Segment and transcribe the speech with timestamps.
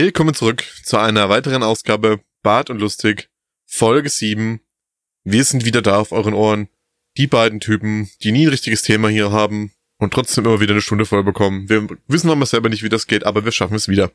[0.00, 3.30] Willkommen zurück zu einer weiteren Ausgabe Bart und Lustig,
[3.66, 4.60] Folge 7.
[5.24, 6.68] Wir sind wieder da auf euren Ohren.
[7.16, 10.82] Die beiden Typen, die nie ein richtiges Thema hier haben und trotzdem immer wieder eine
[10.82, 11.68] Stunde voll bekommen.
[11.68, 14.12] Wir wissen noch mal selber nicht, wie das geht, aber wir schaffen es wieder.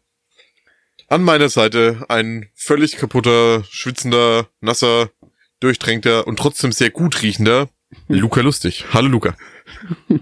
[1.09, 5.12] An meiner Seite ein völlig kaputter, schwitzender, nasser,
[5.59, 7.68] durchtränkter und trotzdem sehr gut riechender
[8.08, 8.86] Luca Lustig.
[8.94, 9.36] Hallo Luca.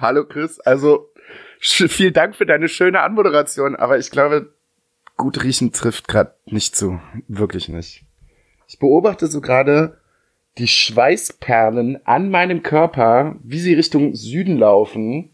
[0.00, 1.12] Hallo Chris, also
[1.60, 4.52] vielen Dank für deine schöne Anmoderation, aber ich glaube,
[5.16, 8.04] gut riechen trifft gerade nicht zu, wirklich nicht.
[8.66, 9.98] Ich beobachte so gerade
[10.58, 15.30] die Schweißperlen an meinem Körper, wie sie Richtung Süden laufen.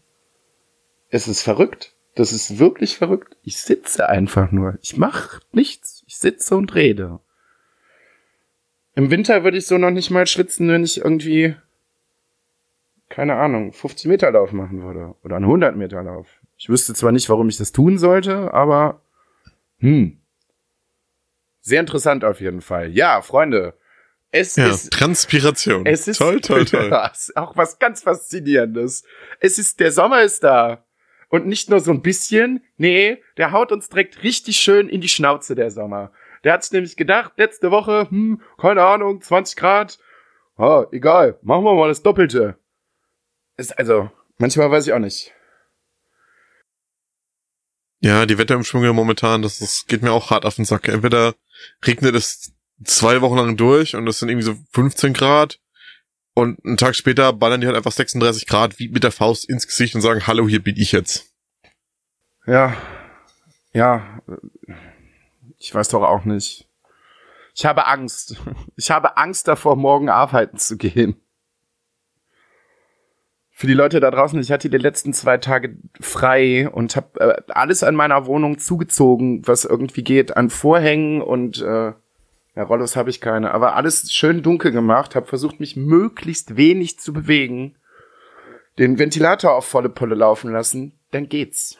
[1.09, 1.93] Es ist verrückt.
[2.15, 3.37] Das ist wirklich verrückt.
[3.43, 4.77] Ich sitze einfach nur.
[4.81, 6.03] Ich mache nichts.
[6.07, 7.19] Ich sitze und rede.
[8.95, 11.55] Im Winter würde ich so noch nicht mal schwitzen, wenn ich irgendwie
[13.11, 15.15] keine Ahnung, 50 Meter Lauf machen würde.
[15.23, 16.27] Oder einen 100 Meter Lauf.
[16.57, 19.00] Ich wüsste zwar nicht, warum ich das tun sollte, aber,
[19.81, 20.17] hm.
[21.61, 22.89] Sehr interessant auf jeden Fall.
[22.89, 23.77] Ja, Freunde.
[24.31, 25.85] Es Ja, ist, Transpiration.
[25.85, 26.91] es ist, toll, toll, toll.
[27.35, 29.03] Auch was ganz Faszinierendes.
[29.39, 30.85] Es ist, der Sommer ist da.
[31.29, 32.63] Und nicht nur so ein bisschen.
[32.77, 36.11] Nee, der haut uns direkt richtig schön in die Schnauze, der Sommer.
[36.43, 39.99] Der hat sich nämlich gedacht, letzte Woche, hm, keine Ahnung, 20 Grad.
[40.57, 42.57] Ah, egal, machen wir mal das Doppelte.
[43.57, 45.33] Ist also, manchmal weiß ich auch nicht.
[48.01, 50.87] Ja, die Wetterumschwünge momentan, das, das geht mir auch hart auf den Sack.
[50.87, 51.35] Entweder
[51.85, 52.51] regnet es
[52.83, 55.59] zwei Wochen lang durch und es sind irgendwie so 15 Grad
[56.33, 59.67] und einen Tag später ballern die halt einfach 36 Grad wie mit der Faust ins
[59.67, 61.27] Gesicht und sagen, hallo, hier bin ich jetzt.
[62.47, 62.75] Ja,
[63.71, 64.19] ja,
[65.59, 66.67] ich weiß doch auch nicht.
[67.53, 68.41] Ich habe Angst.
[68.75, 71.21] Ich habe Angst davor, morgen arbeiten zu gehen.
[73.61, 77.41] Für die Leute da draußen, ich hatte die letzten zwei Tage frei und habe äh,
[77.49, 81.93] alles an meiner Wohnung zugezogen, was irgendwie geht, an Vorhängen und äh,
[82.55, 86.97] ja, Rollos habe ich keine, aber alles schön dunkel gemacht, habe versucht, mich möglichst wenig
[86.97, 87.75] zu bewegen,
[88.79, 91.77] den Ventilator auf volle Pulle laufen lassen, dann geht's.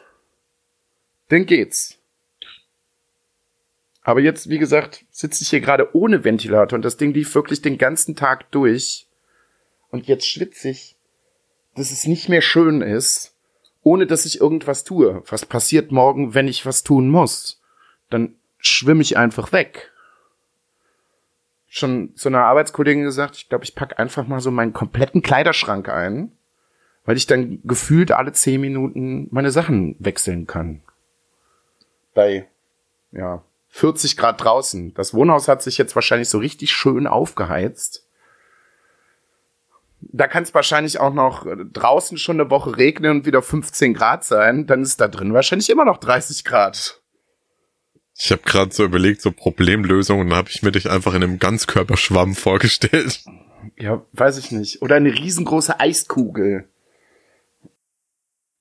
[1.30, 1.98] Dann geht's.
[4.04, 7.64] Aber jetzt, wie gesagt, sitze ich hier gerade ohne Ventilator und das Ding lief wirklich
[7.64, 9.08] den ganzen Tag durch.
[9.90, 10.96] Und jetzt schwitze ich,
[11.76, 13.34] dass es nicht mehr schön ist,
[13.84, 15.24] ohne dass ich irgendwas tue.
[15.28, 17.62] Was passiert morgen, wenn ich was tun muss?
[18.10, 19.92] Dann schwimme ich einfach weg.
[21.68, 25.88] Schon zu einer Arbeitskollegin gesagt, ich glaube, ich pack einfach mal so meinen kompletten Kleiderschrank
[25.88, 26.32] ein,
[27.06, 30.82] weil ich dann gefühlt alle zehn Minuten meine Sachen wechseln kann.
[32.14, 32.46] Bei,
[33.14, 34.94] ja, 40 Grad draußen.
[34.94, 38.06] Das Wohnhaus hat sich jetzt wahrscheinlich so richtig schön aufgeheizt.
[40.02, 43.94] Da kann es wahrscheinlich auch noch äh, draußen schon eine Woche regnen und wieder 15
[43.94, 44.68] Grad sein.
[44.68, 47.02] Dann ist da drin wahrscheinlich immer noch 30 Grad.
[48.18, 51.24] Ich habe gerade so überlegt, so Problemlösung, und dann habe ich mir dich einfach in
[51.24, 53.24] einem Ganzkörperschwamm vorgestellt.
[53.78, 54.82] Ja, weiß ich nicht.
[54.82, 56.68] Oder eine riesengroße Eiskugel.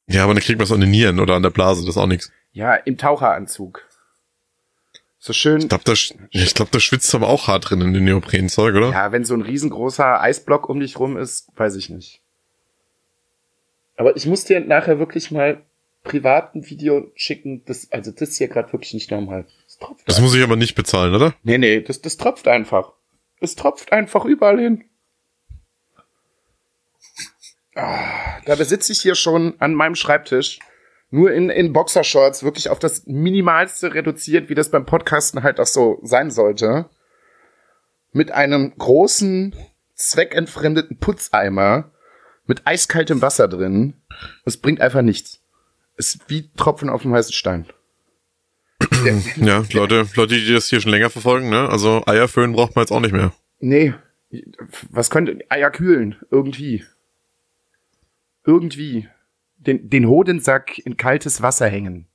[0.07, 2.01] Ja, aber dann kriegt man es an den Nieren oder an der Blase, das ist
[2.01, 2.33] auch nichts.
[2.53, 3.87] Ja, im Taucheranzug.
[5.23, 5.59] So schön.
[5.61, 8.75] Ich glaube, da, sch- ich glaub, da schwitzt aber auch hart drin in den Neoprenzeug,
[8.75, 8.91] oder?
[8.91, 12.23] Ja, wenn so ein riesengroßer Eisblock um dich rum ist, weiß ich nicht.
[13.99, 15.63] Aber ich muss dir nachher wirklich mal
[16.05, 17.63] privat ein Video schicken.
[17.67, 19.47] Das, also das ist hier gerade wirklich nicht normal.
[19.67, 21.35] Das tropft Das muss ich aber nicht bezahlen, oder?
[21.43, 22.95] Nee, nee, das, das tropft einfach.
[23.41, 24.85] Es tropft einfach überall hin.
[27.75, 30.59] Ah, dabei sitze ich hier schon an meinem Schreibtisch,
[31.11, 35.67] nur in, in Boxershorts, wirklich auf das Minimalste reduziert, wie das beim Podcasten halt auch
[35.67, 36.89] so sein sollte.
[38.13, 39.55] Mit einem großen,
[39.95, 41.91] zweckentfremdeten Putzeimer
[42.51, 43.95] mit eiskaltem Wasser drin.
[44.45, 45.41] Es bringt einfach nichts.
[45.97, 47.67] Es ist wie Tropfen auf dem heißen Stein.
[49.37, 51.69] Ja, Leute, Leute, die das hier schon länger verfolgen, ne?
[51.71, 53.33] Also Eierföhn braucht man jetzt auch nicht mehr.
[53.59, 53.95] Nee.
[54.91, 56.17] Was könnte Eier kühlen?
[56.31, 56.85] Irgendwie.
[58.45, 59.09] Irgendwie.
[59.61, 62.07] Den, den Hodensack in kaltes Wasser hängen.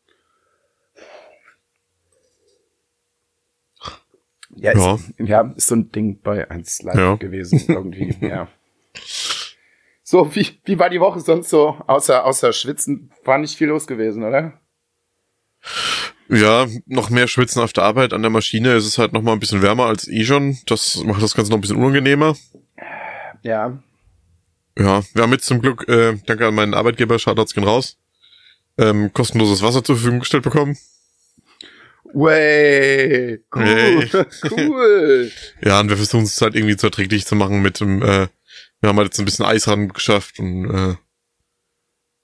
[4.55, 5.41] Ja, ist, ja.
[5.55, 7.15] ist so ein Ding bei 1 Live Ja.
[7.15, 8.47] gewesen, irgendwie, ja.
[10.03, 11.75] So, wie, wie war die Woche sonst so?
[11.87, 14.59] Außer, außer Schwitzen war nicht viel los gewesen, oder?
[16.29, 18.13] Ja, noch mehr Schwitzen auf der Arbeit.
[18.13, 20.57] An der Maschine ist es halt noch mal ein bisschen wärmer als eh schon.
[20.67, 22.35] Das macht das Ganze noch ein bisschen unangenehmer.
[23.41, 23.77] Ja.
[24.77, 27.97] Ja, wir haben jetzt zum Glück, äh, danke an meinen Arbeitgeber, Shoutouts gehen raus,
[28.77, 30.77] ähm, kostenloses Wasser zur Verfügung gestellt bekommen.
[32.13, 34.09] Way, cool, Hey.
[34.51, 35.31] cool.
[35.61, 38.27] Ja, und wir versuchen es halt irgendwie zu erträglich zu machen mit dem, äh,
[38.81, 40.95] wir haben halt jetzt ein bisschen Eis ran geschafft und äh,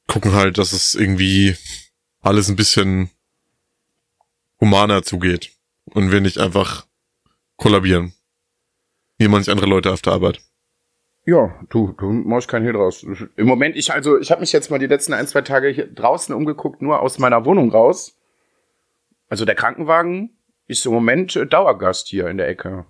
[0.08, 1.56] gucken halt, dass es irgendwie
[2.20, 3.10] alles ein bisschen
[4.60, 5.52] humaner zugeht
[5.86, 6.86] und wir nicht einfach
[7.56, 8.14] kollabieren.
[9.18, 10.42] Wie manch andere Leute auf der Arbeit.
[11.26, 13.04] Ja, du, du machst keinen Hehl draus.
[13.36, 15.88] Im Moment, ich, also, ich habe mich jetzt mal die letzten ein, zwei Tage hier
[15.88, 18.18] draußen umgeguckt, nur aus meiner Wohnung raus.
[19.30, 20.32] Also der Krankenwagen
[20.68, 22.86] ist im Moment äh, Dauergast hier in der Ecke.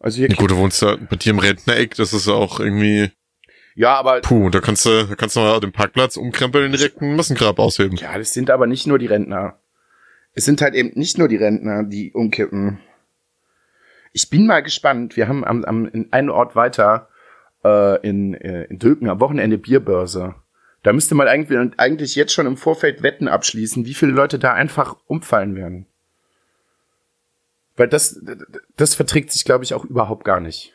[0.00, 2.58] Also hier, Ja, gut, du wohnst ja bei dir im Rentnereck, das ist ja auch
[2.58, 3.12] irgendwie,
[3.74, 7.16] ja, aber puh, da kannst du, da kannst du mal den Parkplatz umkrempeln direkt einen
[7.16, 7.96] Massengrab ausheben.
[7.96, 9.60] Ja, das sind aber nicht nur die Rentner.
[10.34, 12.80] Es sind halt eben nicht nur die Rentner, die umkippen.
[14.12, 15.16] Ich bin mal gespannt.
[15.16, 17.08] Wir haben am, am in einen Ort weiter
[17.64, 20.34] äh, in, äh, in Dülken am Wochenende Bierbörse.
[20.82, 24.52] Da müsste man eigentlich, eigentlich jetzt schon im Vorfeld Wetten abschließen, wie viele Leute da
[24.52, 25.86] einfach umfallen werden.
[27.76, 28.20] Weil das,
[28.76, 30.74] das verträgt sich, glaube ich, auch überhaupt gar nicht.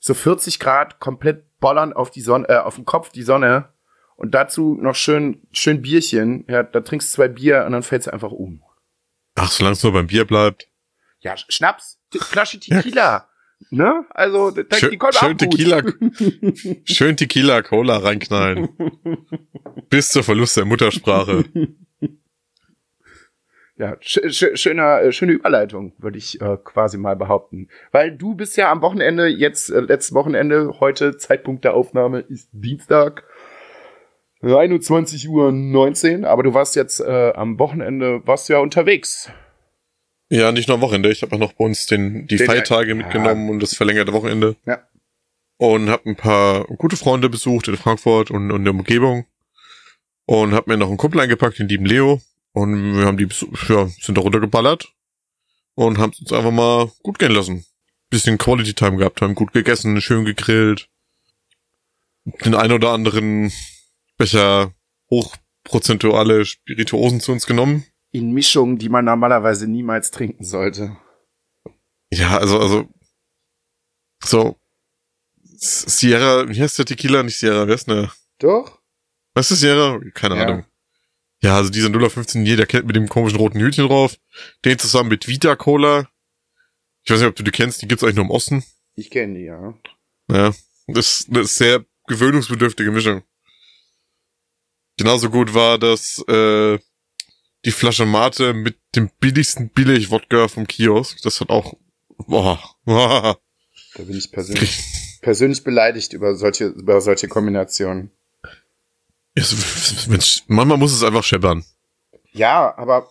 [0.00, 3.68] So 40 Grad komplett bollern auf die Sonne, äh, auf den Kopf die Sonne
[4.16, 6.44] und dazu noch schön, schön Bierchen.
[6.48, 8.62] Ja, da trinkst du zwei Bier und dann fällst du einfach um.
[9.34, 10.68] Ach, solange es nur beim Bier bleibt.
[11.26, 13.28] Ja, Sch- Schnaps, Flasche Tequila.
[13.70, 14.04] Ne?
[14.10, 15.38] Also, da, die Schön, kommt auch schön.
[15.38, 15.82] Tequila,
[16.84, 18.68] schön Tequila Cola reinknallen.
[19.88, 21.44] Bis zur Verlust der Muttersprache.
[23.78, 27.68] Ja, sch sch schöner, äh, schöne Überleitung, würde ich äh, quasi mal behaupten.
[27.92, 32.50] Weil du bist ja am Wochenende, jetzt, äh, letztes Wochenende, heute Zeitpunkt der Aufnahme ist
[32.52, 33.24] Dienstag,
[34.42, 39.30] 21 Uhr 19, aber du warst jetzt äh, am Wochenende, warst du ja unterwegs.
[40.28, 41.10] Ja, nicht nur am Wochenende.
[41.10, 42.94] Ich habe auch noch bei uns den, die Den- Feiertage ja.
[42.94, 44.56] mitgenommen und das verlängerte Wochenende.
[44.66, 44.86] Ja.
[45.58, 49.26] Und habe ein paar gute Freunde besucht in Frankfurt und, und der Umgebung.
[50.26, 52.20] Und habe mir noch einen Kumpel eingepackt, den lieben Leo.
[52.52, 53.28] Und wir haben die,
[53.68, 54.92] ja, sind da runtergeballert.
[55.74, 57.64] Und haben uns einfach mal gut gehen lassen.
[58.10, 60.88] Bisschen Quality Time gehabt, haben gut gegessen, schön gegrillt.
[62.44, 63.52] Den ein oder anderen
[64.16, 64.72] Becher
[65.10, 67.84] hochprozentuale Spirituosen zu uns genommen.
[68.16, 70.96] In Mischungen, die man normalerweise niemals trinken sollte.
[72.10, 72.88] Ja, also, also,
[74.24, 74.56] so,
[75.58, 77.22] Sierra, wie heißt der Tequila?
[77.22, 78.12] Nicht Sierra, wer ist denn der?
[78.38, 78.80] Doch?
[79.34, 80.00] Was ist Sierra?
[80.14, 80.42] Keine Ja.
[80.44, 80.64] Ahnung.
[81.42, 84.16] Ja, also dieser 015, jeder kennt mit dem komischen roten Hütchen drauf.
[84.64, 86.08] Den zusammen mit Vita Cola.
[87.02, 88.64] Ich weiß nicht, ob du die kennst, die gibt's eigentlich nur im Osten.
[88.94, 89.74] Ich kenne die, ja.
[90.30, 90.54] Ja,
[90.86, 93.22] das ist eine sehr gewöhnungsbedürftige Mischung.
[94.96, 96.78] Genauso gut war das, äh,
[97.66, 101.20] die Flasche Mate mit dem billigsten Billig-Wodka vom Kiosk.
[101.22, 101.74] Das hat auch,
[102.16, 103.38] boah, boah.
[103.96, 108.12] Da bin ich persönlich, persönlich beleidigt über solche, über solche Kombinationen.
[110.08, 111.64] Mensch, manchmal muss es einfach scheppern.
[112.32, 113.08] Ja, aber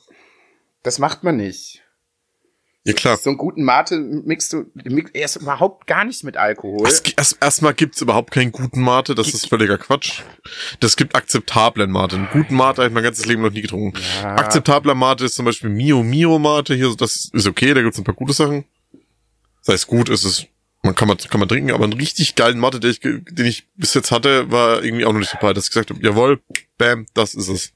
[0.83, 1.83] das macht man nicht.
[2.87, 3.17] Ja klar.
[3.17, 6.87] So einen guten Mate mixt du mix, erst überhaupt gar nicht mit Alkohol.
[6.87, 10.21] Es, erst, erstmal gibt's überhaupt keinen guten Mate, das ist völliger Quatsch.
[10.81, 12.15] Das gibt akzeptablen Mate.
[12.15, 13.99] Einen guten Mate habe ich mein ganzes Leben noch nie getrunken.
[14.21, 14.35] Ja.
[14.35, 18.03] Akzeptabler Mate ist zum Beispiel Mio Mio Mate hier, das ist okay, da gibt's ein
[18.03, 18.65] paar gute Sachen.
[19.65, 20.45] Das heißt, gut ist es,
[20.83, 23.67] man kann man, kann man trinken, aber einen richtig geilen Mate, den ich, den ich
[23.75, 26.39] bis jetzt hatte, war irgendwie auch noch nicht dabei, dass ich gesagt habe, jawohl,
[26.77, 27.71] bam, das ist es.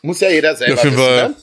[0.00, 1.28] Muss ja jeder selber Ja, wissen, Fall.
[1.28, 1.36] ne?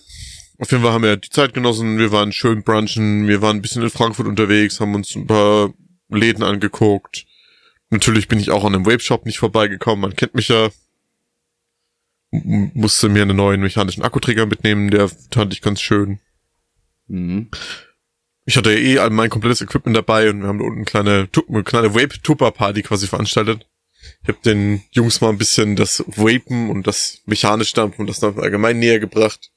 [0.60, 3.62] Auf jeden Fall haben wir die Zeit genossen, wir waren schön brunchen, wir waren ein
[3.62, 5.74] bisschen in Frankfurt unterwegs, haben uns ein paar
[6.10, 7.26] Läden angeguckt.
[7.90, 10.70] Natürlich bin ich auch an einem Vape-Shop nicht vorbeigekommen, man kennt mich ja.
[12.32, 16.20] M musste mir einen neuen mechanischen Akkuträger mitnehmen, der fand ich ganz schön.
[17.08, 17.50] Mhm.
[18.46, 20.86] Ich hatte ja eh all mein komplettes Equipment dabei und wir haben da unten eine
[20.86, 23.66] kleine, eine kleine Vape-Tupper-Party quasi veranstaltet.
[24.24, 28.20] Ich habe den Jungs mal ein bisschen das Vapen und das mechanisch Stampfen und das
[28.20, 29.52] dann allgemein näher gebracht.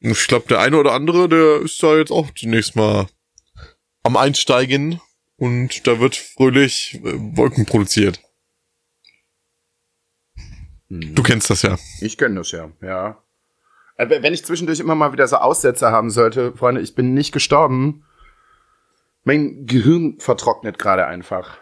[0.00, 3.06] Ich glaube, der eine oder andere, der ist da jetzt auch zunächst mal
[4.02, 5.00] am Einsteigen
[5.36, 8.20] und da wird fröhlich äh, Wolken produziert.
[10.88, 11.78] Du kennst das ja.
[12.00, 13.22] Ich kenne das ja, ja.
[13.98, 17.32] Aber wenn ich zwischendurch immer mal wieder so Aussätze haben sollte, Freunde, ich bin nicht
[17.32, 18.04] gestorben.
[19.24, 21.58] Mein Gehirn vertrocknet gerade einfach.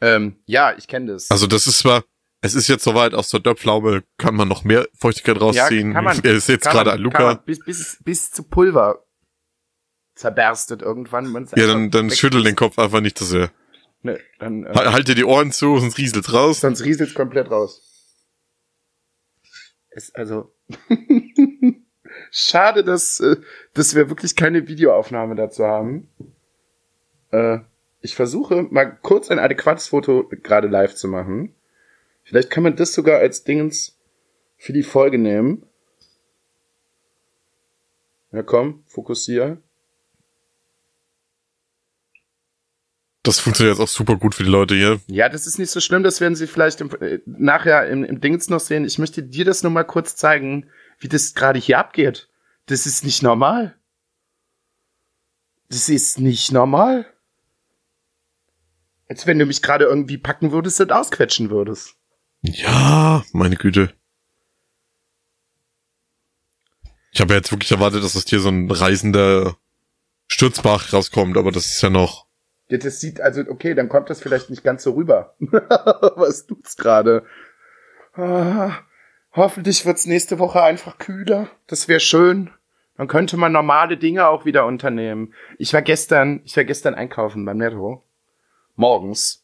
[0.00, 1.30] Ähm, ja, ich kenne das.
[1.30, 2.04] Also das ist zwar,
[2.42, 5.92] es ist jetzt soweit, aus der Dörrpflaume kann man noch mehr Feuchtigkeit rausziehen.
[5.92, 6.20] kann man.
[6.24, 7.22] Er ist jetzt gerade an Luca.
[7.22, 9.04] man, bis, bis, bis zu Pulver
[10.14, 11.48] zerberstet irgendwann.
[11.56, 13.50] Ja, dann, dann schüttel den Kopf einfach nicht zu sehr.
[14.02, 16.60] Ne, dann, äh, Halt dir die Ohren zu, sonst rieselt's raus.
[16.60, 17.82] sonst rieselt's komplett raus.
[19.90, 20.54] Es, also,
[22.30, 23.36] schade, dass, äh,
[23.74, 26.08] dass wir wirklich keine Videoaufnahme dazu haben.
[27.30, 27.58] Äh,
[28.00, 31.54] ich versuche mal kurz ein adäquates Foto gerade live zu machen.
[32.30, 33.98] Vielleicht kann man das sogar als Dingens
[34.56, 35.66] für die Folge nehmen.
[38.30, 39.60] Ja, komm, fokussier.
[43.24, 45.00] Das funktioniert jetzt auch super gut für die Leute hier.
[45.08, 48.20] Ja, das ist nicht so schlimm, das werden Sie vielleicht im, äh, nachher im, im
[48.20, 48.84] Dings noch sehen.
[48.84, 50.70] Ich möchte dir das nur mal kurz zeigen,
[51.00, 52.28] wie das gerade hier abgeht.
[52.66, 53.76] Das ist nicht normal.
[55.68, 57.12] Das ist nicht normal.
[59.08, 61.96] Als wenn du mich gerade irgendwie packen würdest und ausquetschen würdest.
[62.42, 63.92] Ja, meine Güte.
[67.12, 69.56] Ich habe jetzt wirklich erwartet, dass das hier so ein reisender
[70.28, 72.26] Sturzbach rauskommt, aber das ist ja noch.
[72.68, 75.34] Ja, das sieht also, okay, dann kommt das vielleicht nicht ganz so rüber.
[75.40, 77.26] Was tut's gerade?
[78.14, 78.78] Ah,
[79.32, 81.48] hoffentlich wird's nächste Woche einfach kühler.
[81.66, 82.50] Das wäre schön.
[82.96, 85.34] Dann könnte man normale Dinge auch wieder unternehmen.
[85.58, 88.04] Ich war gestern, ich war gestern einkaufen beim Netto.
[88.76, 89.39] Morgens.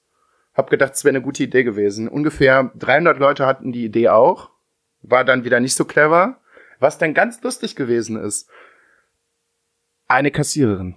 [0.57, 2.09] Hab gedacht, es wäre eine gute Idee gewesen.
[2.09, 4.51] Ungefähr 300 Leute hatten die Idee auch.
[5.03, 6.41] War dann wieder nicht so clever.
[6.81, 8.49] Was dann ganz lustig gewesen ist.
[10.09, 10.95] Eine Kassiererin.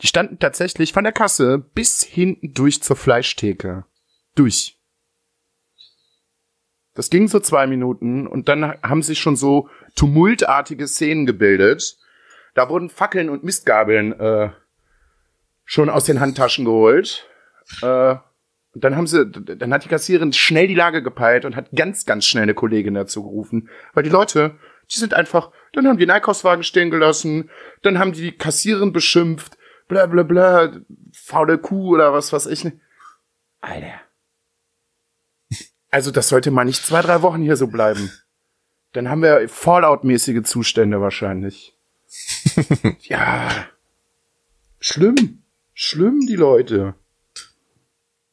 [0.00, 3.84] Die standen tatsächlich von der Kasse bis hinten durch zur Fleischtheke.
[4.34, 4.78] Durch.
[6.94, 11.98] Das ging so zwei Minuten und dann haben sich schon so tumultartige Szenen gebildet.
[12.54, 14.50] Da wurden Fackeln und Mistgabeln äh,
[15.70, 17.28] schon aus den Handtaschen geholt.
[17.80, 18.16] Äh,
[18.72, 22.04] und dann haben sie, dann hat die Kassiererin schnell die Lage gepeilt und hat ganz,
[22.06, 23.68] ganz schnell eine Kollegin dazu gerufen.
[23.94, 24.58] Weil die Leute,
[24.90, 27.50] die sind einfach, dann haben die einen Einkaufswagen stehen gelassen,
[27.82, 30.72] dann haben die die Kassiererin beschimpft, bla bla bla,
[31.12, 32.66] faule Kuh oder was weiß ich.
[33.60, 34.00] Alter.
[35.92, 38.10] Also das sollte mal nicht zwei, drei Wochen hier so bleiben.
[38.92, 41.76] Dann haben wir Fallout-mäßige Zustände wahrscheinlich.
[43.02, 43.68] ja.
[44.80, 45.39] Schlimm.
[45.82, 46.94] Schlimm, die Leute.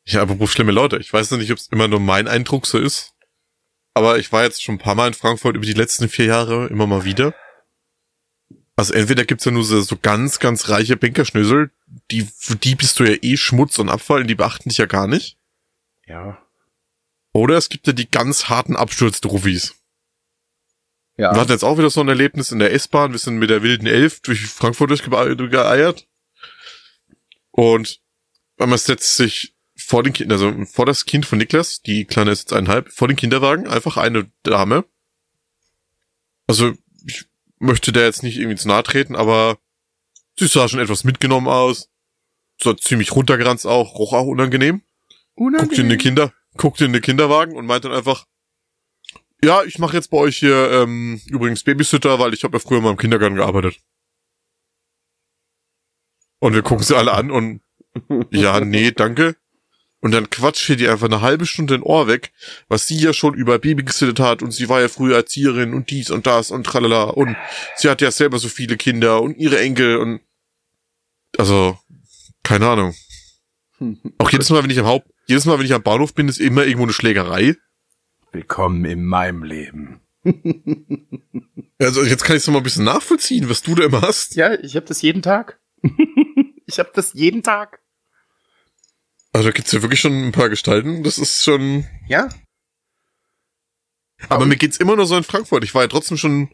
[0.04, 0.98] Ja, apropos schlimme Leute.
[0.98, 3.14] Ich weiß noch nicht, ob es immer nur mein Eindruck so ist.
[3.94, 6.68] Aber ich war jetzt schon ein paar Mal in Frankfurt über die letzten vier Jahre
[6.68, 7.34] immer mal wieder.
[8.76, 11.72] Also entweder gibt's ja nur so, so ganz, ganz reiche Bankerschnösel,
[12.12, 15.08] die, für die bist du ja eh Schmutz und Abfall, die beachten dich ja gar
[15.08, 15.38] nicht.
[16.06, 16.46] Ja.
[17.32, 19.74] Oder es gibt ja die ganz harten Absturzdrufis.
[21.16, 21.34] Ja.
[21.34, 23.14] Wir hatten jetzt auch wieder so ein Erlebnis in der S-Bahn.
[23.14, 26.08] Wir sind mit der wilden Elf durch Frankfurt durchgeeiert.
[27.58, 28.02] Und
[28.58, 32.42] man setzt sich vor den Kind, also vor das Kind von Niklas, die Kleine ist
[32.42, 34.86] jetzt eineinhalb, vor den Kinderwagen, einfach eine Dame.
[36.46, 36.76] Also,
[37.08, 37.26] ich
[37.58, 39.58] möchte der jetzt nicht irgendwie zu nahe treten, aber
[40.38, 41.90] sie sah schon etwas mitgenommen aus.
[42.62, 44.84] So ziemlich runtergeranzt auch, roch auch unangenehm.
[45.66, 48.26] Guckte in den Kinder, guckte in den Kinderwagen und meinte dann einfach,
[49.44, 52.82] ja, ich mache jetzt bei euch hier ähm, übrigens Babysitter, weil ich habe ja früher
[52.82, 53.80] mal im Kindergarten gearbeitet.
[56.40, 57.62] Und wir gucken sie alle an und
[58.32, 59.36] ja, nee, danke.
[60.00, 62.32] Und dann quatscht hier die einfach eine halbe Stunde ein Ohr weg,
[62.68, 65.90] was sie ja schon über Baby gesittet hat und sie war ja früher Erzieherin und
[65.90, 67.36] dies und das und tralala und
[67.76, 70.22] sie hat ja selber so viele Kinder und ihre Enkel und
[71.38, 71.78] also
[72.44, 72.94] keine Ahnung.
[74.20, 76.40] Auch jedes Mal, wenn ich am Haupt, jedes Mal, wenn ich am Bahnhof bin, ist
[76.40, 77.56] immer irgendwo eine Schlägerei.
[78.32, 80.02] Willkommen in meinem Leben.
[81.80, 84.36] Also jetzt kann ich es mal ein bisschen nachvollziehen, was du da immer hast.
[84.36, 85.60] Ja, ich habe das jeden Tag.
[86.68, 87.80] ich habe das jeden Tag.
[89.34, 91.04] Also da gibt's ja wirklich schon ein paar Gestalten.
[91.04, 91.86] Das ist schon.
[92.08, 92.30] Ja?
[94.30, 95.64] Aber mir geht's immer nur so in Frankfurt.
[95.64, 96.50] Ich war ja trotzdem schon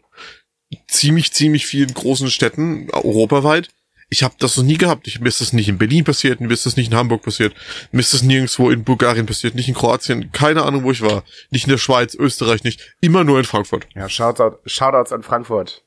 [0.87, 3.69] ziemlich, ziemlich vielen großen Städten europaweit.
[4.09, 5.07] Ich habe das noch nie gehabt.
[5.07, 7.55] Ich, mir ist das nicht in Berlin passiert, mir ist das nicht in Hamburg passiert,
[7.91, 11.23] mir ist das nirgendwo in Bulgarien passiert, nicht in Kroatien, keine Ahnung, wo ich war.
[11.49, 12.95] Nicht in der Schweiz, Österreich nicht.
[13.01, 13.87] Immer nur in Frankfurt.
[13.95, 15.83] Ja, Shoutout, Shoutouts an Frankfurt.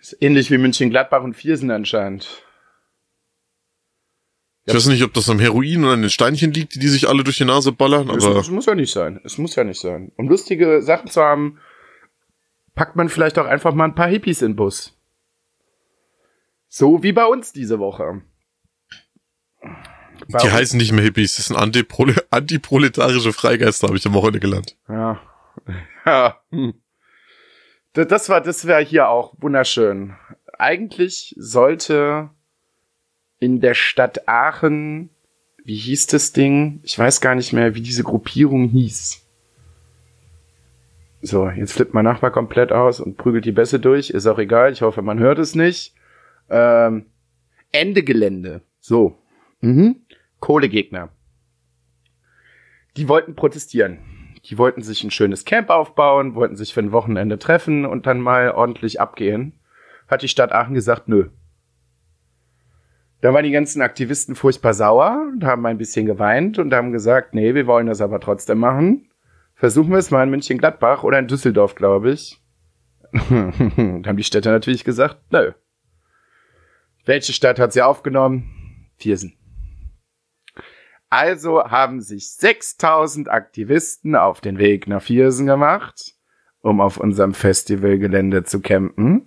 [0.00, 2.42] Ist ähnlich wie München-Gladbach und Viersen anscheinend.
[4.64, 7.08] Ich weiß nicht, ob das am Heroin oder an den Steinchen liegt, die, die sich
[7.08, 9.20] alle durch die Nase ballern, Es, aber es muss ja nicht sein.
[9.24, 10.12] Es muss ja nicht sein.
[10.16, 11.58] Um lustige Sachen zu haben,
[12.74, 14.96] packt man vielleicht auch einfach mal ein paar Hippies in den Bus.
[16.68, 18.22] So wie bei uns diese Woche.
[19.60, 21.36] Bei die uns- heißen nicht mehr Hippies.
[21.36, 24.76] Das sind Antiprole antiproletarische Freigeister, habe ich am Wochenende gelernt.
[24.88, 25.20] Ja.
[26.06, 26.40] ja.
[26.50, 26.74] Hm.
[27.92, 30.14] Da- Das war, das wäre hier auch wunderschön.
[30.58, 32.30] Eigentlich sollte
[33.38, 35.10] in der Stadt Aachen,
[35.64, 36.80] wie hieß das Ding?
[36.82, 39.22] Ich weiß gar nicht mehr, wie diese Gruppierung hieß.
[41.22, 44.10] So, jetzt flippt mein Nachbar komplett aus und prügelt die Bässe durch.
[44.10, 44.72] Ist auch egal.
[44.72, 45.94] Ich hoffe, man hört es nicht.
[46.48, 47.06] Ähm,
[47.72, 48.62] Ende Gelände.
[48.80, 49.16] So.
[49.60, 49.96] Mhm.
[50.40, 51.10] Kohlegegner.
[52.96, 53.98] Die wollten protestieren.
[54.46, 58.20] Die wollten sich ein schönes Camp aufbauen, wollten sich für ein Wochenende treffen und dann
[58.20, 59.52] mal ordentlich abgehen.
[60.08, 61.28] Hat die Stadt Aachen gesagt, nö.
[63.20, 67.34] Da waren die ganzen Aktivisten furchtbar sauer und haben ein bisschen geweint und haben gesagt,
[67.34, 69.10] nee, wir wollen das aber trotzdem machen.
[69.54, 72.40] Versuchen wir es mal in München-Gladbach oder in Düsseldorf, glaube ich.
[73.12, 75.52] da haben die Städte natürlich gesagt, nö.
[77.04, 78.88] Welche Stadt hat sie aufgenommen?
[78.96, 79.39] Viersen.
[81.10, 86.14] Also haben sich 6000 Aktivisten auf den Weg nach Viersen gemacht,
[86.62, 89.26] um auf unserem Festivalgelände zu campen.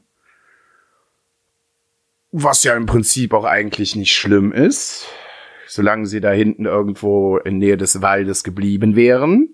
[2.32, 5.08] Was ja im Prinzip auch eigentlich nicht schlimm ist,
[5.68, 9.50] solange sie da hinten irgendwo in Nähe des Waldes geblieben wären.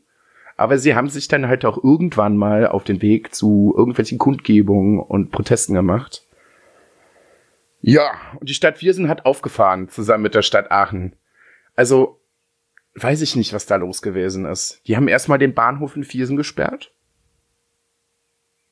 [0.55, 4.99] Aber sie haben sich dann halt auch irgendwann mal auf den Weg zu irgendwelchen Kundgebungen
[4.99, 6.25] und Protesten gemacht.
[7.81, 11.15] Ja, und die Stadt Viersen hat aufgefahren, zusammen mit der Stadt Aachen.
[11.75, 12.18] Also,
[13.01, 14.81] weiß ich nicht, was da los gewesen ist.
[14.87, 16.93] Die haben erstmal den Bahnhof in Viersen gesperrt.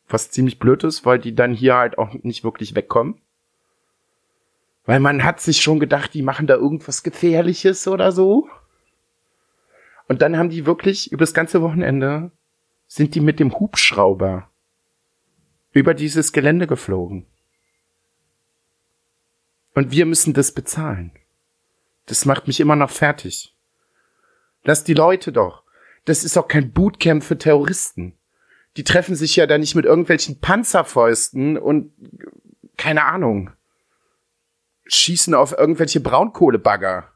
[0.07, 3.21] Was ziemlich blöd ist, weil die dann hier halt auch nicht wirklich wegkommen.
[4.85, 8.47] Weil man hat sich schon gedacht, die machen da irgendwas Gefährliches oder so.
[10.07, 12.31] Und dann haben die wirklich über das ganze Wochenende
[12.87, 14.49] sind die mit dem Hubschrauber
[15.73, 17.25] über dieses Gelände geflogen.
[19.75, 21.11] Und wir müssen das bezahlen.
[22.07, 23.53] Das macht mich immer noch fertig.
[24.67, 25.63] Lass die Leute doch.
[26.03, 28.17] Das ist auch kein Bootcamp für Terroristen.
[28.75, 31.93] Die treffen sich ja da nicht mit irgendwelchen Panzerfäusten und
[32.75, 33.51] keine Ahnung.
[34.85, 37.13] Schießen auf irgendwelche Braunkohlebagger.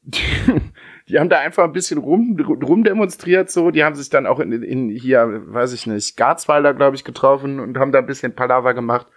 [0.00, 0.22] Die,
[1.08, 3.70] die haben da einfach ein bisschen rum, rum demonstriert so.
[3.70, 7.60] Die haben sich dann auch in, in hier, weiß ich nicht, Garzweiler, glaube ich, getroffen
[7.60, 9.08] und haben da ein bisschen Palaver gemacht.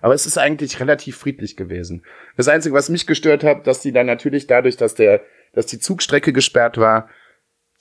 [0.00, 2.04] Aber es ist eigentlich relativ friedlich gewesen.
[2.36, 5.22] Das Einzige, was mich gestört hat, dass die dann natürlich dadurch, dass der,
[5.56, 7.08] dass die Zugstrecke gesperrt war,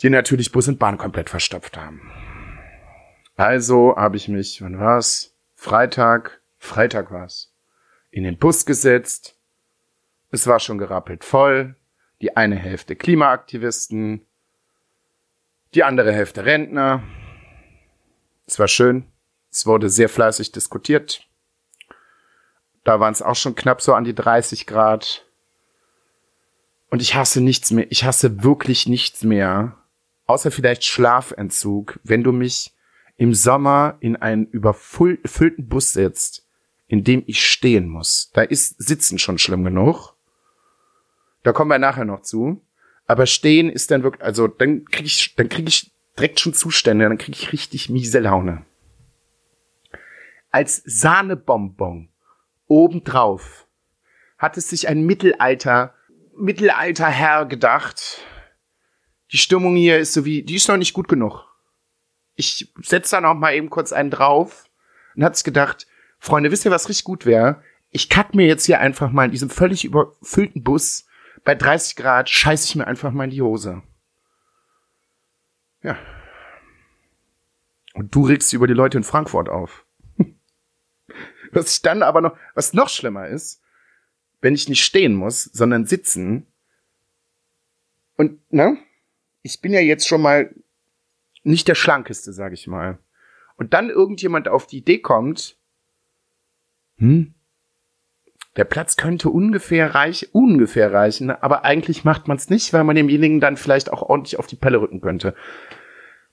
[0.01, 2.09] die natürlich Bus und Bahn komplett verstopft haben.
[3.35, 5.35] Also habe ich mich, wann war's?
[5.55, 7.53] Freitag, Freitag war's,
[8.11, 9.35] in den Bus gesetzt.
[10.31, 11.75] Es war schon gerappelt voll.
[12.21, 14.25] Die eine Hälfte Klimaaktivisten,
[15.73, 17.03] die andere Hälfte Rentner.
[18.47, 19.05] Es war schön.
[19.51, 21.27] Es wurde sehr fleißig diskutiert.
[22.85, 25.25] Da waren es auch schon knapp so an die 30 Grad.
[26.95, 27.88] Und ich hasse nichts mehr.
[27.89, 29.75] Ich hasse wirklich nichts mehr.
[30.27, 32.73] Außer vielleicht Schlafentzug, wenn du mich
[33.17, 36.47] im Sommer in einen überfüllten Bus setzt,
[36.88, 38.31] in dem ich stehen muss.
[38.34, 40.13] Da ist Sitzen schon schlimm genug.
[41.43, 42.62] Da kommen wir nachher noch zu.
[43.08, 47.10] Aber stehen ist dann wirklich, also dann krieg ich, dann krieg ich direkt schon Zustände,
[47.10, 48.65] dann krieg ich richtig miese Laune.
[50.49, 52.08] Als Sahnebonbon
[52.67, 53.67] obendrauf
[54.38, 55.93] hat es sich ein Mittelalter,
[56.38, 58.19] Mittelalter Herr gedacht.
[59.32, 61.45] Die Stimmung hier ist so wie, die ist noch nicht gut genug.
[62.36, 64.65] Ich setz da noch mal eben kurz einen drauf
[65.15, 65.88] und hat sich gedacht,
[66.19, 67.62] Freunde, wisst ihr, was richtig gut wäre?
[67.89, 71.06] Ich kack mir jetzt hier einfach mal in diesem völlig überfüllten Bus
[71.45, 73.84] bei 30 Grad scheiß ich mir einfach mal in die Hose.
[75.82, 75.98] Ja.
[77.93, 79.86] Und du regst über die Leute in Frankfurt auf.
[81.52, 83.62] Was ich dann aber noch, was noch schlimmer ist,
[84.45, 86.45] wenn ich nicht stehen muss, sondern sitzen.
[88.15, 88.77] Und, ne?
[89.41, 90.53] Ich bin ja jetzt schon mal
[91.43, 92.99] nicht der schlankeste, sag ich mal.
[93.58, 95.58] Und dann irgendjemand auf die Idee kommt,
[96.97, 97.34] hm,
[98.55, 102.95] der Platz könnte ungefähr reich, ungefähr reichen, aber eigentlich macht man es nicht, weil man
[102.95, 105.36] demjenigen dann vielleicht auch ordentlich auf die Pelle rücken könnte.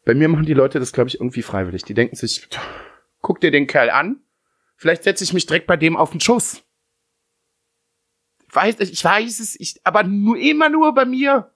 [0.04, 1.82] Bei mir machen die Leute das, glaube ich, irgendwie freiwillig.
[1.82, 2.48] Die denken sich,
[3.22, 4.20] guck dir den Kerl an,
[4.82, 6.64] Vielleicht setze ich mich direkt bei dem auf den Schuss.
[8.52, 11.50] Ich weiß, ich weiß es, ich, aber nur immer nur bei mir.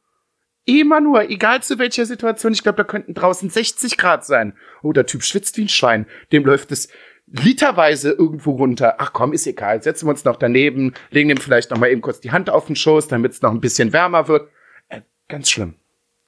[0.65, 2.55] Immer nur, egal zu welcher Situation.
[2.55, 4.57] Ich glaube, da könnten draußen 60 Grad sein.
[4.83, 6.07] Oh, der Typ schwitzt wie ein Schwein.
[6.33, 6.89] Dem läuft es
[7.27, 8.97] literweise irgendwo runter.
[8.99, 9.83] Ach komm, ist egal.
[9.83, 12.67] Setzen wir uns noch daneben, legen dem vielleicht noch mal eben kurz die Hand auf
[12.67, 14.49] den Schoß, damit es noch ein bisschen wärmer wird.
[14.89, 15.75] Äh, ganz schlimm.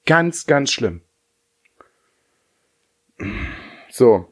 [0.05, 1.01] Ganz, ganz schlimm.
[3.89, 4.31] So.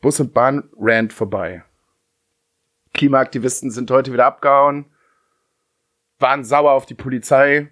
[0.00, 1.62] Bus und Bahn rant vorbei.
[2.92, 4.86] Klimaaktivisten sind heute wieder abgehauen,
[6.18, 7.70] waren sauer auf die Polizei,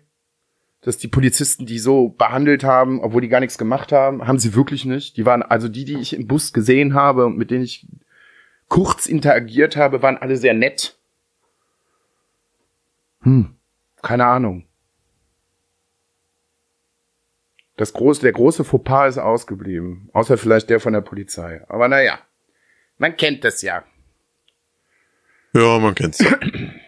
[0.81, 4.55] dass die Polizisten die so behandelt haben, obwohl die gar nichts gemacht haben, haben sie
[4.55, 5.17] wirklich nicht.
[5.17, 7.87] Die waren also die, die ich im Bus gesehen habe und mit denen ich
[8.69, 10.99] kurz interagiert habe, waren alle sehr nett.
[13.23, 13.57] Hm,
[14.03, 14.67] keine Ahnung.
[17.77, 20.11] Das große, der große Fauxpas ist ausgeblieben.
[20.13, 21.63] Außer vielleicht der von der Polizei.
[21.69, 22.19] Aber naja,
[22.99, 23.85] man kennt das ja.
[25.55, 26.23] Ja, man kennt's.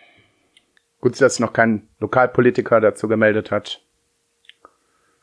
[1.01, 3.83] Gut, dass noch kein Lokalpolitiker dazu gemeldet hat.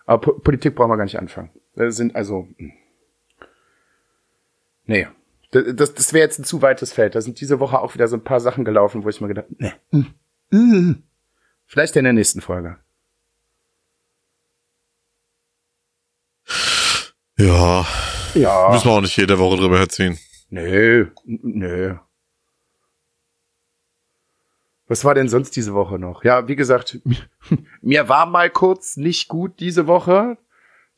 [0.06, 1.50] Aber po Politik brauchen wir gar nicht anfangen.
[1.76, 2.48] Das sind also.
[2.58, 2.74] Hm.
[4.86, 5.08] Nee.
[5.52, 7.16] Das, das, das wäre jetzt ein zu weites Feld.
[7.16, 9.48] Da sind diese Woche auch wieder so ein paar Sachen gelaufen, wo ich mir gedacht,
[9.58, 9.74] nee.
[11.66, 12.78] Vielleicht in der nächsten Folge.
[17.38, 17.86] Ja.
[18.34, 18.70] Ja.
[18.72, 20.20] Müssen wir auch nicht jede Woche drüber herziehen.
[20.50, 21.96] Nö, nö.
[24.94, 26.24] Was war denn sonst diese Woche noch?
[26.24, 27.00] Ja, wie gesagt,
[27.82, 30.38] mir war mal kurz nicht gut diese Woche.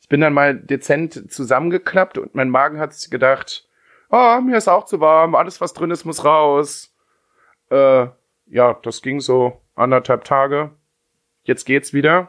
[0.02, 3.66] Ich bin dann mal dezent zusammengeklappt und mein Magen hat sich gedacht,
[4.10, 6.94] ah, oh, mir ist auch zu warm, alles was drin ist muss raus.
[7.70, 8.08] Äh,
[8.48, 10.72] ja, das ging so anderthalb Tage.
[11.44, 12.28] Jetzt geht's wieder.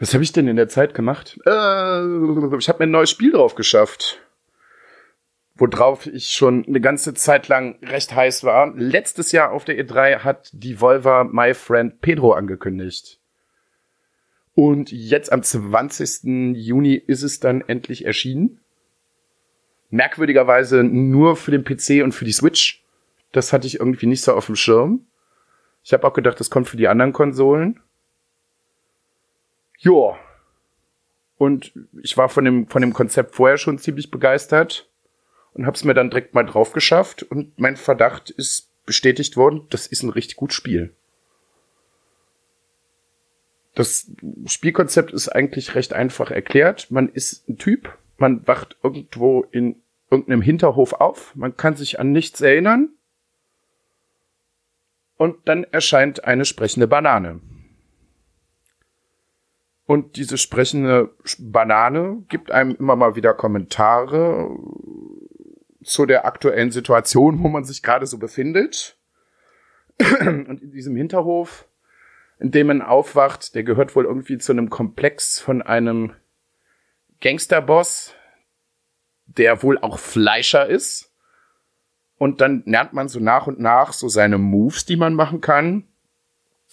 [0.00, 1.38] Was habe ich denn in der Zeit gemacht?
[1.46, 4.20] Äh, ich habe mir ein neues Spiel drauf geschafft.
[5.58, 8.72] Worauf ich schon eine ganze Zeit lang recht heiß war.
[8.76, 13.18] Letztes Jahr auf der E3 hat die Volva My Friend Pedro angekündigt.
[14.54, 16.56] Und jetzt am 20.
[16.56, 18.60] Juni ist es dann endlich erschienen.
[19.90, 22.84] Merkwürdigerweise nur für den PC und für die Switch.
[23.32, 25.06] Das hatte ich irgendwie nicht so auf dem Schirm.
[25.82, 27.80] Ich habe auch gedacht, das kommt für die anderen Konsolen.
[29.78, 30.18] Joa.
[31.36, 34.88] Und ich war von dem, von dem Konzept vorher schon ziemlich begeistert
[35.58, 39.88] und hab's mir dann direkt mal drauf geschafft und mein Verdacht ist bestätigt worden, das
[39.88, 40.94] ist ein richtig gutes Spiel.
[43.74, 44.10] Das
[44.46, 46.90] Spielkonzept ist eigentlich recht einfach erklärt.
[46.90, 49.76] Man ist ein Typ, man wacht irgendwo in
[50.10, 52.90] irgendeinem Hinterhof auf, man kann sich an nichts erinnern
[55.16, 57.40] und dann erscheint eine sprechende Banane.
[59.86, 64.50] Und diese sprechende Banane gibt einem immer mal wieder Kommentare
[65.82, 68.96] zu der aktuellen Situation, wo man sich gerade so befindet.
[69.98, 71.66] Und in diesem Hinterhof,
[72.38, 76.14] in dem man aufwacht, der gehört wohl irgendwie zu einem Komplex von einem
[77.20, 78.14] Gangsterboss,
[79.26, 81.12] der wohl auch Fleischer ist.
[82.16, 85.86] Und dann lernt man so nach und nach so seine Moves, die man machen kann.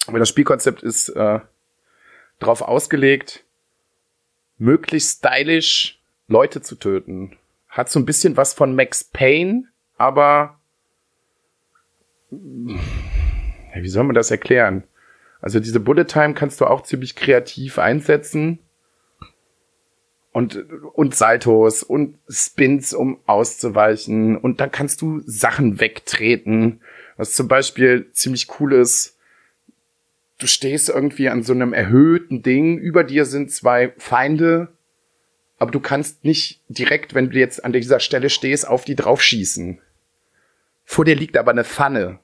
[0.06, 1.40] Aber das Spielkonzept ist äh,
[2.38, 3.44] drauf ausgelegt,
[4.58, 7.36] möglichst stylisch Leute zu töten.
[7.76, 9.64] Hat so ein bisschen was von Max Payne,
[9.98, 10.58] aber
[12.30, 14.84] wie soll man das erklären?
[15.42, 18.60] Also diese Bullet Time kannst du auch ziemlich kreativ einsetzen.
[20.32, 24.38] Und, und Saltos und Spins, um auszuweichen.
[24.38, 26.80] Und dann kannst du Sachen wegtreten.
[27.18, 29.18] Was zum Beispiel ziemlich cool ist,
[30.38, 34.68] du stehst irgendwie an so einem erhöhten Ding, über dir sind zwei Feinde,
[35.58, 39.80] aber du kannst nicht direkt, wenn du jetzt an dieser Stelle stehst, auf die draufschießen.
[40.84, 42.18] Vor dir liegt aber eine Pfanne.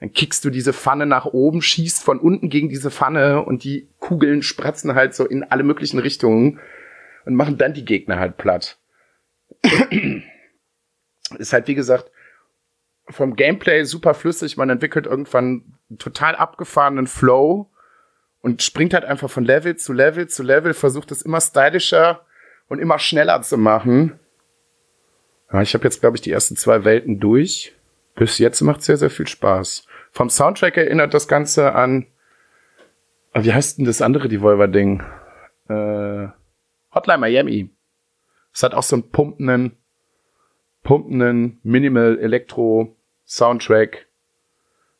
[0.00, 3.88] Dann kickst du diese Pfanne nach oben, schießt von unten gegen diese Pfanne und die
[3.98, 6.58] Kugeln spratzen halt so in alle möglichen Richtungen
[7.26, 8.78] und machen dann die Gegner halt platt.
[11.38, 12.10] Ist halt, wie gesagt,
[13.08, 14.56] vom Gameplay super flüssig.
[14.56, 17.70] Man entwickelt irgendwann einen total abgefahrenen Flow
[18.40, 22.24] und springt halt einfach von Level zu Level zu Level, versucht es immer stylischer
[22.70, 24.18] und immer schneller zu machen.
[25.52, 27.74] Ja, ich habe jetzt, glaube ich, die ersten zwei Welten durch.
[28.14, 29.86] Bis jetzt macht sehr, sehr viel Spaß.
[30.12, 32.06] Vom Soundtrack erinnert das Ganze an,
[33.32, 35.02] ah, wie heißt denn das andere Devolver-Ding?
[35.68, 36.28] Äh,
[36.94, 37.70] Hotline Miami.
[38.52, 39.76] Es hat auch so einen pumpenden,
[40.84, 44.06] pumpenden Minimal Elektro Soundtrack,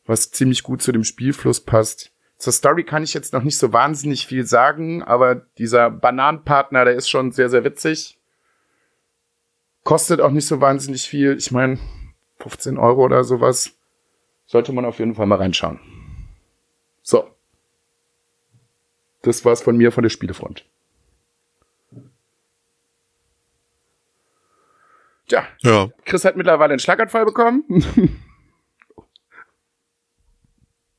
[0.05, 2.10] was ziemlich gut zu dem Spielfluss passt.
[2.41, 6.95] Zur Story kann ich jetzt noch nicht so wahnsinnig viel sagen, aber dieser Bananenpartner, der
[6.95, 8.17] ist schon sehr, sehr witzig.
[9.83, 11.37] Kostet auch nicht so wahnsinnig viel.
[11.37, 11.77] Ich meine,
[12.39, 13.77] 15 Euro oder sowas.
[14.47, 15.79] Sollte man auf jeden Fall mal reinschauen.
[17.03, 17.29] So.
[19.21, 20.65] Das war's von mir von der Spielefront.
[25.27, 25.89] Tja, Ja.
[26.05, 27.65] Chris hat mittlerweile einen Schlaganfall bekommen.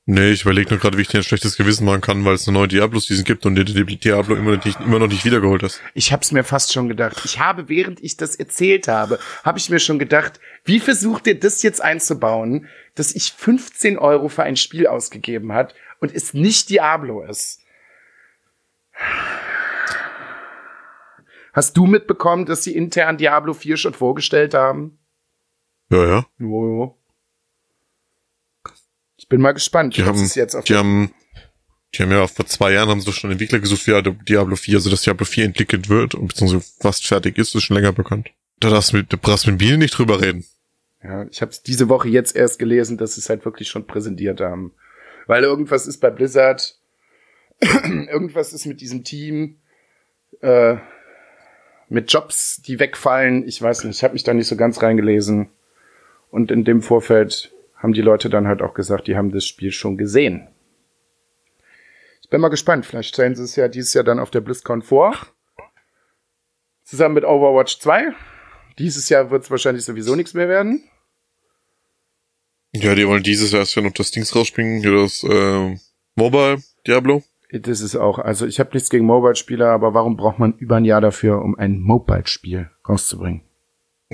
[0.05, 2.49] Nee, ich überlege nur gerade, wie ich dir ein schlechtes Gewissen machen kann, weil es
[2.49, 5.63] eine neue Diablo-Season gibt und dir die Diablo immer noch nicht, immer noch nicht wiedergeholt
[5.63, 5.81] hast.
[5.95, 7.23] Ich hab's mir fast schon gedacht.
[7.25, 11.39] Ich habe, während ich das erzählt habe, habe ich mir schon gedacht, wie versucht ihr
[11.39, 16.71] das jetzt einzubauen, dass ich 15 Euro für ein Spiel ausgegeben hat und es nicht
[16.71, 17.61] Diablo ist?
[21.53, 24.99] Hast du mitbekommen, dass sie intern Diablo 4 schon vorgestellt haben?
[25.91, 26.27] Ja, ja.
[26.39, 26.99] Jo, jo.
[26.99, 27.02] Ich
[29.33, 29.97] bin mal gespannt.
[29.97, 31.11] Die haben, es jetzt auf die haben,
[31.95, 34.91] Die haben ja vor zwei Jahren haben sie schon Entwickler gesucht für Diablo 4, also
[34.91, 38.31] dass Diablo 4 entwickelt wird und beziehungsweise fast fertig ist, ist schon länger bekannt.
[38.61, 40.45] Da darfst du mit, da brauchst du mit Bienen nicht drüber reden.
[41.03, 43.87] Ja, ich habe es diese Woche jetzt erst gelesen, dass sie es halt wirklich schon
[43.87, 44.73] präsentiert haben.
[45.27, 46.79] Weil irgendwas ist bei Blizzard,
[47.61, 49.57] irgendwas ist mit diesem Team,
[50.43, 50.77] äh,
[51.89, 53.49] mit Jobs, die wegfallen.
[53.49, 55.49] Ich weiß nicht, ich habe mich da nicht so ganz reingelesen.
[56.31, 59.73] Und in dem Vorfeld haben die Leute dann halt auch gesagt, die haben das Spiel
[59.73, 60.49] schon gesehen.
[62.23, 62.87] Ich bin mal gespannt.
[62.87, 65.17] Vielleicht stellen sie es ja dieses Jahr dann auf der BlizzCon vor.
[66.85, 68.13] Zusammen mit Overwatch 2.
[68.79, 70.85] Dieses Jahr wird es wahrscheinlich sowieso nichts mehr werden.
[72.73, 75.77] Ja, die wollen dieses Jahr erst ja noch das Dings rausspringen, hier das äh,
[76.15, 77.23] Mobile Diablo.
[77.51, 80.87] Das ist auch, also ich habe nichts gegen Mobile-Spieler, aber warum braucht man über ein
[80.87, 83.43] Jahr dafür, um ein Mobile-Spiel rauszubringen?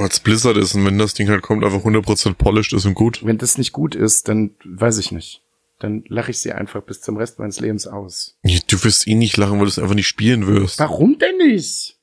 [0.01, 3.25] Als Blizzard ist und wenn das Ding halt kommt, einfach 100% polished ist und gut.
[3.25, 5.43] Wenn das nicht gut ist, dann weiß ich nicht.
[5.81, 8.37] Dann lache ich sie einfach bis zum Rest meines Lebens aus.
[8.43, 10.79] Du wirst eh nicht lachen, weil du es einfach nicht spielen wirst.
[10.81, 11.97] Warum denn nicht?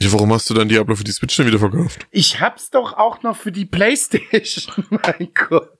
[0.00, 2.06] Ja, warum hast du dann Diablo für die Switch dann wieder verkauft?
[2.10, 5.70] Ich hab's doch auch noch für die Playstation, mein Gott.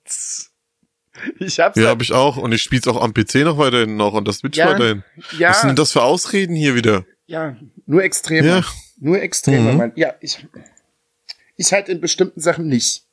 [1.39, 2.37] Ich hab's Ja, hab ich auch.
[2.37, 5.03] Und ich spiel's auch am PC noch weiterhin noch und das Switch Ja, weiterhin.
[5.39, 7.05] ja, Was sind denn das für Ausreden hier wieder?
[7.27, 8.47] ja, nur extremer.
[8.59, 8.65] Ja.
[8.99, 9.79] Nur extremer, Mhm.
[9.79, 9.93] mein.
[9.97, 10.47] Ja, ich,
[11.57, 13.05] ich halt in bestimmten Sachen nicht.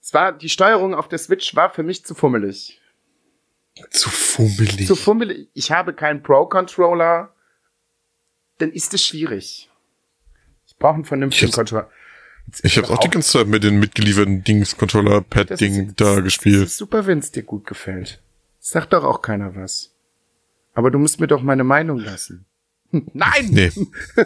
[0.00, 2.80] es war, die Steuerung auf der Switch war für mich zu fummelig.
[3.90, 4.86] Zu fummelig.
[4.86, 5.48] Zu fummelig.
[5.54, 7.32] Ich habe keinen Pro-Controller.
[8.58, 9.68] Dann ist es schwierig.
[10.66, 11.90] Ich brauche einen vernünftigen Controller.
[12.46, 16.00] Jetzt ich habe doch auch die ganze Zeit mit den mitgelieferten Dings, Das Controller-Pad-Ding ist-
[16.00, 16.62] da Das gespielt.
[16.66, 18.22] ist super, wenn es dir gut gefällt.
[18.60, 19.92] Sagt doch auch keiner was.
[20.76, 22.44] Aber du musst mir doch meine Meinung lassen.
[22.90, 23.48] Nein!
[23.48, 23.72] Nee,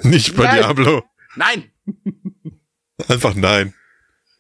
[0.03, 0.57] nicht bei Nein.
[0.57, 1.05] Diablo.
[1.37, 1.71] Nein!
[3.09, 3.73] Einfach nein.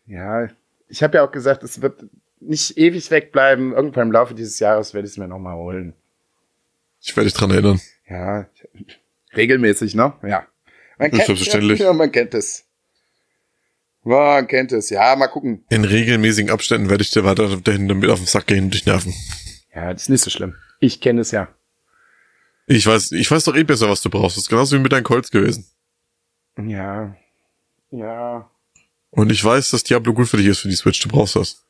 [0.07, 0.49] Ja,
[0.89, 2.05] ich habe ja auch gesagt, es wird
[2.41, 3.73] nicht ewig wegbleiben.
[3.73, 5.95] Irgendwann im Laufe dieses Jahres werde ich es mir nochmal holen.
[7.01, 7.81] Ich werde dich dran erinnern.
[8.07, 8.47] Ja,
[9.35, 10.13] regelmäßig, ne?
[10.23, 10.47] Ja.
[10.99, 11.79] Man Ist selbstverständlich.
[11.79, 12.67] Ja, man kennt es.
[14.03, 14.91] Man kennt es.
[14.91, 15.65] Ja, mal gucken.
[15.71, 18.85] In regelmäßigen Abständen werde ich dir weiter dahin damit auf den Sack gehen und dich
[18.85, 19.15] nerven.
[19.75, 20.57] Ja, das ist nicht so schlimm.
[20.81, 21.49] Ich kenne es ja.
[22.73, 24.37] Ich weiß, ich weiß doch eh besser, was du brauchst.
[24.37, 25.67] Das ist genauso wie mit deinen Colts gewesen.
[26.57, 27.17] Ja.
[27.91, 28.49] Ja.
[29.11, 31.01] Und ich weiß, dass Diablo gut für dich ist für die Switch.
[31.01, 31.65] Du brauchst das.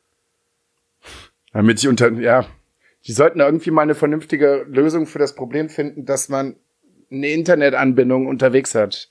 [1.54, 2.44] Damit ich unter, ja.
[3.06, 6.56] Die sollten da irgendwie mal eine vernünftige Lösung für das Problem finden, dass man
[7.10, 9.08] eine Internetanbindung unterwegs hat.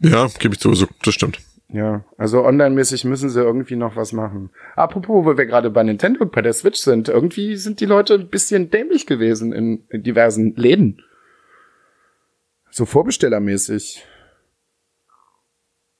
[0.00, 0.86] Ja, gebe ich sowieso.
[1.02, 1.40] Das stimmt.
[1.72, 4.50] Ja, also online-mäßig müssen sie irgendwie noch was machen.
[4.74, 8.14] Apropos, wo wir gerade bei Nintendo und bei der Switch sind, irgendwie sind die Leute
[8.14, 11.02] ein bisschen dämlich gewesen in, in diversen Läden.
[12.70, 14.04] So vorbestellermäßig.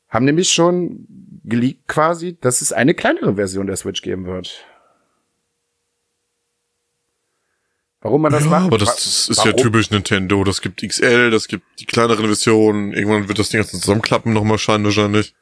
[0.09, 1.07] Haben nämlich schon
[1.45, 4.65] geleakt quasi, dass es eine kleinere Version der Switch geben wird.
[8.01, 8.67] Warum man das ja, macht?
[8.67, 10.43] aber das, das ist ja warum- typisch Nintendo.
[10.43, 12.93] Das gibt XL, das gibt die kleineren Versionen.
[12.93, 15.35] Irgendwann wird das Ding ganze zusammenklappen nochmal scheinen wahrscheinlich.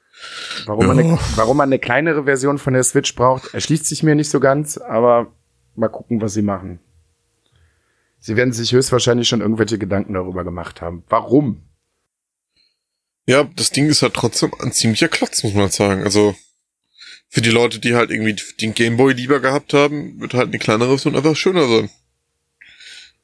[0.67, 4.15] Warum, man eine, warum man eine kleinere Version von der Switch braucht, erschließt sich mir
[4.15, 5.33] nicht so ganz, aber
[5.77, 6.81] mal gucken, was sie machen.
[8.21, 11.05] Sie werden sich höchstwahrscheinlich schon irgendwelche Gedanken darüber gemacht haben.
[11.09, 11.63] Warum?
[13.27, 16.03] Ja, das Ding ist halt trotzdem ein ziemlicher Klotz, muss man sagen.
[16.03, 16.35] Also
[17.29, 20.89] für die Leute, die halt irgendwie den Gameboy lieber gehabt haben, wird halt eine kleinere
[20.89, 21.91] Version einfach schöner sein.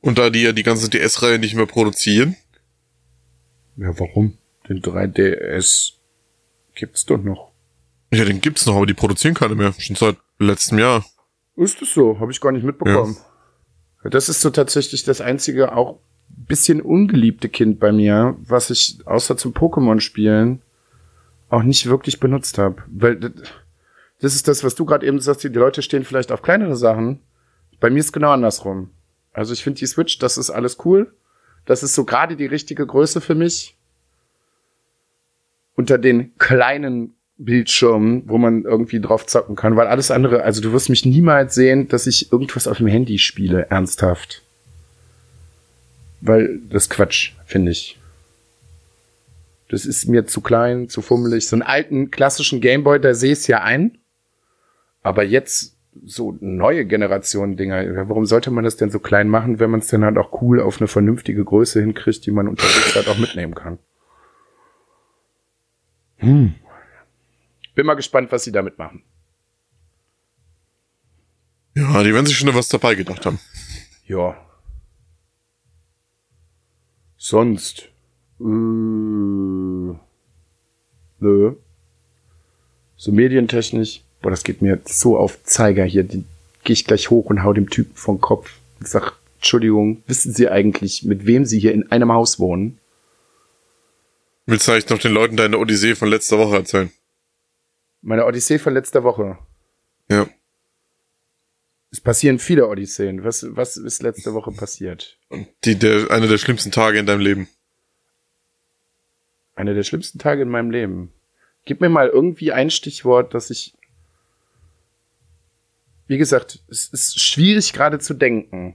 [0.00, 2.36] Und da die ja die ganze DS-Reihe nicht mehr produzieren,
[3.76, 4.36] Ja, warum?
[4.68, 5.92] Den 3DS
[6.74, 7.52] gibt's doch noch.
[8.12, 9.72] ja, den gibt's noch, aber die produzieren keine mehr.
[9.78, 11.04] Schon seit letztem Jahr.
[11.56, 12.18] Ist es so?
[12.20, 13.16] Habe ich gar nicht mitbekommen.
[14.04, 19.36] Das ist so tatsächlich das einzige auch bisschen ungeliebte Kind bei mir, was ich außer
[19.36, 20.62] zum Pokémon-Spielen
[21.48, 22.82] auch nicht wirklich benutzt habe.
[22.88, 23.32] Weil das-
[24.20, 27.20] das ist das, was du gerade eben sagst, die Leute stehen vielleicht auf kleinere Sachen.
[27.80, 28.90] Bei mir ist genau andersrum.
[29.32, 31.14] Also ich finde die Switch, das ist alles cool.
[31.66, 33.73] Das ist so gerade die richtige Größe für mich.
[35.74, 40.72] Unter den kleinen Bildschirmen, wo man irgendwie drauf zocken kann, weil alles andere, also du
[40.72, 44.42] wirst mich niemals sehen, dass ich irgendwas auf dem Handy spiele, ernsthaft.
[46.20, 47.98] Weil das Quatsch, finde ich.
[49.68, 51.48] Das ist mir zu klein, zu fummelig.
[51.48, 53.98] So einen alten klassischen Gameboy, da sehe ich es ja ein.
[55.02, 59.70] Aber jetzt so neue Generation Dinger, warum sollte man das denn so klein machen, wenn
[59.70, 63.08] man es dann halt auch cool auf eine vernünftige Größe hinkriegt, die man unterwegs halt
[63.08, 63.78] auch mitnehmen kann?
[66.24, 66.54] Hm.
[67.74, 69.02] Bin mal gespannt, was sie damit machen.
[71.74, 73.40] Ja, die werden sich schon was dabei gedacht haben.
[74.06, 74.36] Ja.
[77.16, 77.88] Sonst.
[78.38, 79.96] Äh, nö.
[82.96, 84.02] So medientechnisch.
[84.22, 86.04] Boah, das geht mir so auf Zeiger hier.
[86.04, 86.24] Die
[86.62, 90.48] gehe ich gleich hoch und hau dem Typen vom Kopf und sag, Entschuldigung, wissen Sie
[90.48, 92.78] eigentlich, mit wem Sie hier in einem Haus wohnen?
[94.46, 96.90] Willst du eigentlich noch den Leuten deine Odyssee von letzter Woche erzählen?
[98.02, 99.38] Meine Odyssee von letzter Woche.
[100.08, 100.28] Ja.
[101.90, 103.24] Es passieren viele Odysseen.
[103.24, 105.18] Was, was ist letzte Woche passiert?
[105.64, 107.48] Die, der, einer der schlimmsten Tage in deinem Leben.
[109.54, 111.12] Einer der schlimmsten Tage in meinem Leben.
[111.64, 113.74] Gib mir mal irgendwie ein Stichwort, dass ich.
[116.06, 118.74] Wie gesagt, es ist schwierig gerade zu denken.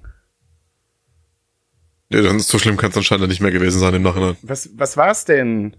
[2.10, 4.36] Ja, dann ist so schlimm kann es anscheinend nicht mehr gewesen sein im Nachhinein.
[4.42, 5.78] Was, was war's denn?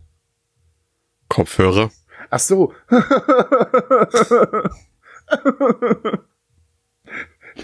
[1.29, 1.91] Kopfhörer.
[2.31, 2.73] Ach so.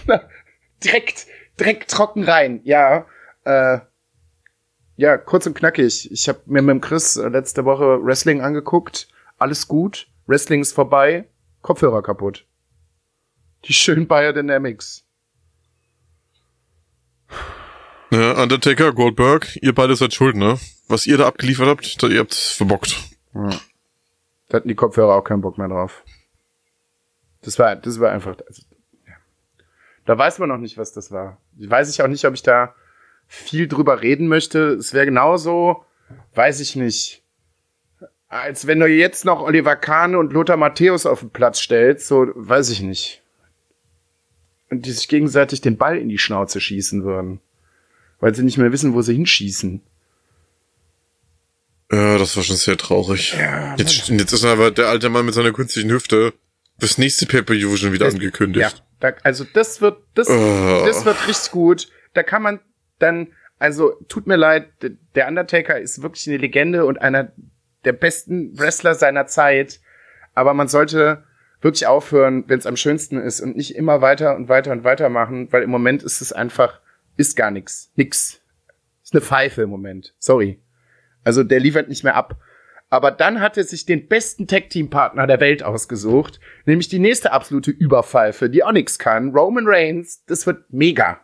[0.05, 0.21] Na,
[0.83, 1.27] direkt,
[1.59, 2.59] direkt trocken rein.
[2.63, 3.05] Ja,
[3.45, 3.79] äh,
[4.97, 6.11] ja, kurz und knackig.
[6.11, 9.07] Ich habe mir mit dem Chris äh, letzte Woche Wrestling angeguckt.
[9.37, 10.07] Alles gut.
[10.25, 11.29] Wrestling ist vorbei.
[11.61, 12.45] Kopfhörer kaputt.
[13.65, 14.33] Die schönen Bayer
[18.09, 20.59] Ja, Undertaker, Goldberg, ihr beide seid schuld, ne?
[20.87, 22.95] Was ihr da abgeliefert habt, ihr habt's verbockt.
[23.33, 23.49] Ja.
[24.47, 26.03] Da hatten die Kopfhörer auch keinen Bock mehr drauf.
[27.41, 28.61] Das war, das war einfach, also,
[29.05, 29.13] ja.
[30.05, 31.37] da weiß man noch nicht, was das war.
[31.57, 32.73] Weiß ich auch nicht, ob ich da
[33.27, 34.69] viel drüber reden möchte.
[34.73, 35.83] Es wäre genauso,
[36.33, 37.23] weiß ich nicht,
[38.29, 42.27] als wenn du jetzt noch Oliver Kahn und Lothar Matthäus auf den Platz stellst, so,
[42.35, 43.21] weiß ich nicht.
[44.69, 47.39] Und die sich gegenseitig den Ball in die Schnauze schießen würden.
[48.19, 49.81] Weil sie nicht mehr wissen, wo sie hinschießen.
[51.91, 53.35] Ja, das war schon sehr traurig.
[53.39, 56.33] Ja, jetzt, jetzt ist aber der alte Mann mit seiner künstlichen Hüfte
[56.79, 58.75] das nächste Pay-Per-View schon wieder Das- angekündigt.
[59.01, 60.83] Ja, da, also das wird, das, Oh.
[60.85, 61.87] das wird richtig gut.
[62.13, 62.59] Da kann man
[62.99, 63.27] dann,
[63.57, 64.67] also tut mir leid,
[65.15, 67.31] der Undertaker ist wirklich eine Legende und einer
[67.85, 69.79] der besten Wrestler seiner Zeit.
[70.33, 71.23] Aber man sollte
[71.61, 75.09] wirklich aufhören, wenn es am schönsten ist und nicht immer weiter und weiter und weiter
[75.09, 76.79] machen, weil im Moment ist es einfach,
[77.17, 77.91] ist gar nix.
[77.95, 78.41] Nix.
[79.03, 80.13] Ist eine Pfeife im Moment.
[80.19, 80.59] Sorry.
[81.23, 82.37] Also der liefert nicht mehr ab.
[82.89, 87.71] Aber dann hat er sich den besten Tag-Team-Partner der Welt ausgesucht, nämlich die nächste absolute
[87.71, 90.23] Überpfeife, die auch nix kann, Roman Reigns.
[90.25, 91.19] Das wird mega.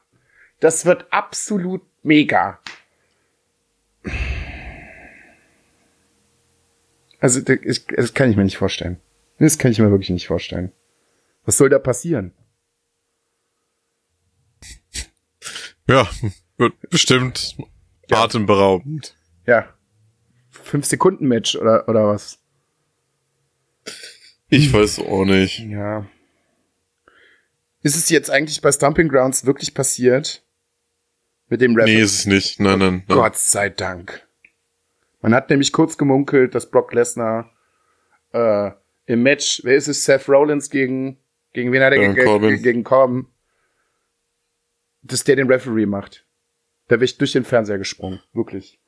[0.59, 2.59] Das wird absolut mega.
[7.21, 8.99] Also, das kann ich mir nicht vorstellen.
[9.39, 10.73] Das kann ich mir wirklich nicht vorstellen.
[11.45, 12.33] Was soll da passieren?
[15.93, 16.09] Ja,
[16.57, 17.55] wird bestimmt
[18.11, 19.15] atemberaubend.
[19.45, 19.67] Ja.
[20.49, 22.39] Fünf Sekunden Match oder, oder was?
[24.49, 25.59] Ich weiß auch nicht.
[25.59, 26.05] Ja.
[27.81, 30.43] Ist es jetzt eigentlich bei Stomping Grounds wirklich passiert?
[31.49, 31.89] Mit dem Rapper?
[31.91, 32.59] Nee, ist es nicht.
[32.59, 33.17] Nein, nein, nein.
[33.17, 34.25] Gott sei Dank.
[35.21, 37.51] Man hat nämlich kurz gemunkelt, dass Brock Lesnar
[38.31, 38.71] äh,
[39.05, 40.05] im Match, wer ist es?
[40.05, 41.17] Seth Rollins gegen,
[41.53, 42.49] gegen wen hat er Gegen ge- Corbin.
[42.51, 43.27] ge- gegen Corbin?
[45.03, 46.25] Dass der den Referee macht.
[46.87, 48.21] Da wäre ich durch den Fernseher gesprungen.
[48.33, 48.79] Wirklich.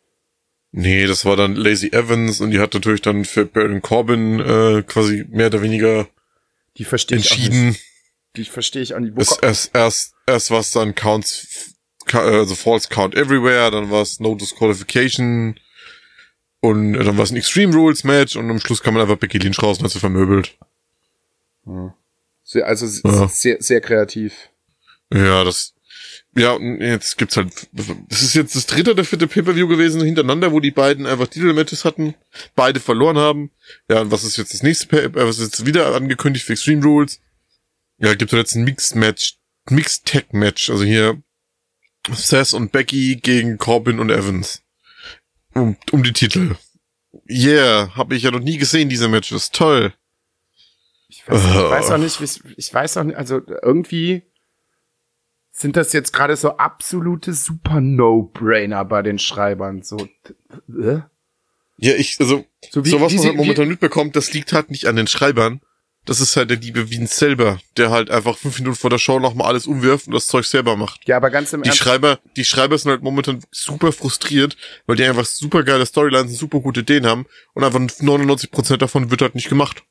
[0.72, 4.84] Nee, das war dann Lazy Evans und die hat natürlich dann für Baron Corbin äh,
[4.86, 6.08] quasi mehr oder weniger
[6.78, 7.68] Die verstehe ich entschieden.
[7.70, 7.82] nicht.
[8.36, 9.16] Die verstehe ich auch nicht.
[9.16, 11.74] Wo Es, ko- erst, erst, erst war es dann Counts,
[12.12, 15.58] also False Count Everywhere, dann war es No Disqualification
[16.60, 19.38] und dann war es ein Extreme Rules Match und am Schluss kam man einfach Becky
[19.38, 20.58] Lynch raus und hat sie vermöbelt.
[22.44, 23.28] sehr, also Ja.
[23.30, 24.50] sehr, sehr kreativ.
[25.14, 25.74] Ja, das,
[26.36, 30.52] ja, und jetzt gibt's halt, das ist jetzt das dritte oder vierte Pay-Per-View gewesen hintereinander,
[30.52, 32.14] wo die beiden einfach Titelmatches hatten,
[32.56, 33.52] beide verloren haben.
[33.90, 36.54] Ja, und was ist jetzt das nächste Pay, äh, was ist jetzt wieder angekündigt für
[36.54, 37.22] Extreme Rules?
[37.98, 39.38] Ja, gibt's jetzt ein Mixed Match,
[39.70, 41.22] Mixed Tag Match, also hier
[42.12, 44.62] Seth und Becky gegen Corbin und Evans.
[45.54, 46.56] Um, um die Titel.
[47.30, 49.50] Yeah, habe ich ja noch nie gesehen, diese Matches.
[49.52, 49.94] Toll.
[51.08, 51.70] Ich weiß, ich Oh.
[51.70, 52.20] weiß auch nicht,
[52.58, 54.24] ich weiß auch nicht, also irgendwie
[55.58, 59.84] sind das jetzt gerade so absolute super No-Brainer bei den Schreibern.
[59.84, 59.98] So,
[60.68, 61.00] äh?
[61.78, 64.86] Ja, ich, also, so so was wie man halt momentan mitbekommt, das liegt halt nicht
[64.88, 65.62] an den Schreibern.
[66.04, 69.18] Das ist halt der liebe Vince selber, der halt einfach fünf Minuten vor der Show
[69.18, 71.08] nochmal alles umwirft und das Zeug selber macht.
[71.08, 74.98] Ja, aber ganz im Die Ernst, Schreiber, die Schreiber sind halt momentan super frustriert, weil
[74.98, 79.22] die einfach super geile Storylines und super gute Ideen haben und einfach 99% davon wird
[79.22, 79.84] halt nicht gemacht.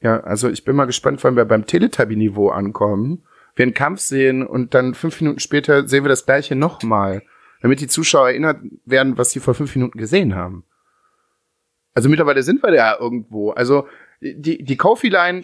[0.00, 3.24] ja, also ich bin mal gespannt, wann wir beim Teletubby-Niveau ankommen,
[3.56, 7.22] wir einen Kampf sehen und dann fünf Minuten später sehen wir das gleiche nochmal,
[7.62, 10.64] damit die Zuschauer erinnert werden, was sie vor fünf Minuten gesehen haben.
[11.94, 13.50] Also mittlerweile sind wir da irgendwo.
[13.50, 13.86] Also
[14.20, 15.42] die, die Kofi-Line,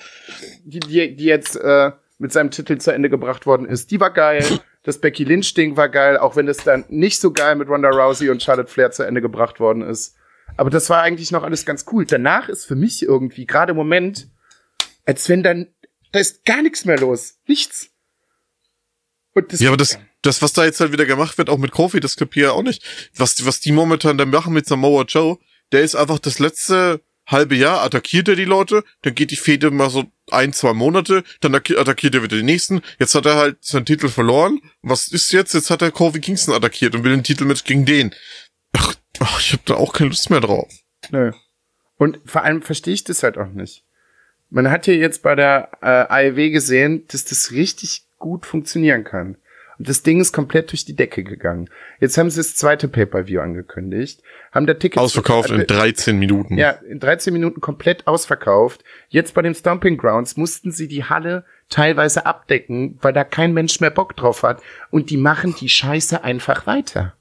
[0.64, 4.12] die, die, die jetzt äh, mit seinem Titel zu Ende gebracht worden ist, die war
[4.12, 4.44] geil.
[4.82, 8.30] Das Becky Lynch-Ding war geil, auch wenn es dann nicht so geil mit Ronda Rousey
[8.30, 10.16] und Charlotte Flair zu Ende gebracht worden ist.
[10.56, 12.06] Aber das war eigentlich noch alles ganz cool.
[12.06, 14.28] Danach ist für mich irgendwie, gerade im Moment,
[15.04, 15.66] als wenn dann
[16.12, 17.40] Da ist gar nichts mehr los.
[17.46, 17.90] Nichts.
[19.58, 22.16] Ja, aber das, das, was da jetzt halt wieder gemacht wird, auch mit Kofi, das
[22.16, 22.82] kapiere ich auch nicht.
[23.14, 25.38] Was, was die momentan da machen mit Samoa Joe,
[25.72, 29.70] der ist einfach das letzte halbe Jahr, attackiert er die Leute, dann geht die Fehde
[29.70, 32.82] mal so ein, zwei Monate, dann attackiert er wieder die nächsten.
[32.98, 34.60] Jetzt hat er halt seinen Titel verloren.
[34.82, 35.54] Was ist jetzt?
[35.54, 38.14] Jetzt hat er Kofi Kingston attackiert und will den Titel mit gegen den.
[38.72, 40.72] Ach, ach ich habe da auch keine Lust mehr drauf.
[41.10, 41.32] Nö.
[41.96, 43.84] Und vor allem verstehe ich das halt auch nicht.
[44.50, 49.36] Man hat hier jetzt bei der äh, AEW gesehen, dass das richtig gut funktionieren kann.
[49.78, 51.68] Und das Ding ist komplett durch die Decke gegangen.
[52.00, 56.56] Jetzt haben sie das zweite Pay-Per-View angekündigt, haben der Ticket ausverkauft in 13 Minuten.
[56.56, 58.84] Ja, in 13 Minuten komplett ausverkauft.
[59.08, 63.80] Jetzt bei den Stomping Grounds mussten sie die Halle teilweise abdecken, weil da kein Mensch
[63.80, 67.15] mehr Bock drauf hat und die machen die Scheiße einfach weiter.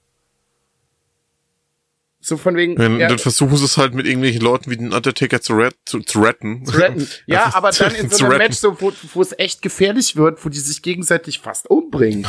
[2.25, 2.81] So von wegen.
[2.81, 5.75] Ja, ja, dann versuchen sie es halt mit irgendwelchen Leuten wie den Undertaker zu, ret
[5.85, 6.65] zu, zu retten.
[6.65, 7.07] Zu retten.
[7.27, 10.49] Ja, aber dann in so einem Match, so, wo, wo es echt gefährlich wird, wo
[10.49, 12.25] die sich gegenseitig fast umbringen.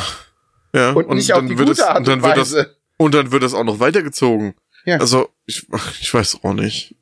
[0.71, 2.57] Ja, und, und nicht auf die gute es, Art und, dann Weise.
[2.57, 4.53] Wird das, und dann wird das auch noch weitergezogen.
[4.85, 4.97] Ja.
[4.97, 5.65] Also, ich,
[5.99, 6.95] ich weiß auch nicht.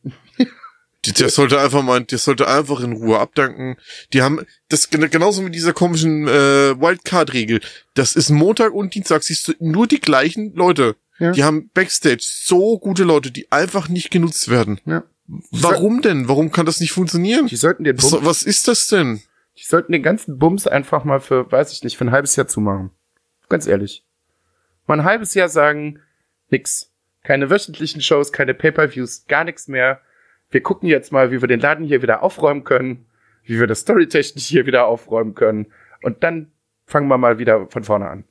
[1.20, 3.76] Der sollte einfach mal, der sollte einfach in Ruhe abdanken.
[4.14, 7.60] Die haben das genauso mit dieser komischen äh, Wildcard-Regel.
[7.94, 10.96] Das ist Montag und Dienstag siehst du nur die gleichen Leute.
[11.20, 11.32] Ja.
[11.32, 14.80] Die haben Backstage so gute Leute, die einfach nicht genutzt werden.
[14.86, 15.04] Ja.
[15.52, 16.28] Warum denn?
[16.28, 17.48] Warum kann das nicht funktionieren?
[17.48, 19.22] Die sollten den Bums, was, was ist das denn?
[19.58, 22.48] Die sollten den ganzen Bums einfach mal für, weiß ich nicht, für ein halbes Jahr
[22.48, 22.92] zumachen.
[23.50, 24.06] Ganz ehrlich.
[24.88, 26.00] Mal ein halbes Jahr sagen,
[26.50, 26.92] nix.
[27.24, 30.00] Keine wöchentlichen Shows, keine Pay-Per-Views, gar nichts mehr.
[30.52, 33.08] Wir gucken jetzt mal, wie wir den Laden hier wieder aufräumen können,
[33.44, 35.68] wie wir das Storytechnisch hier wieder aufräumen können.
[36.04, 36.52] Und dann
[36.86, 38.26] fangen wir mal wieder von vorne an.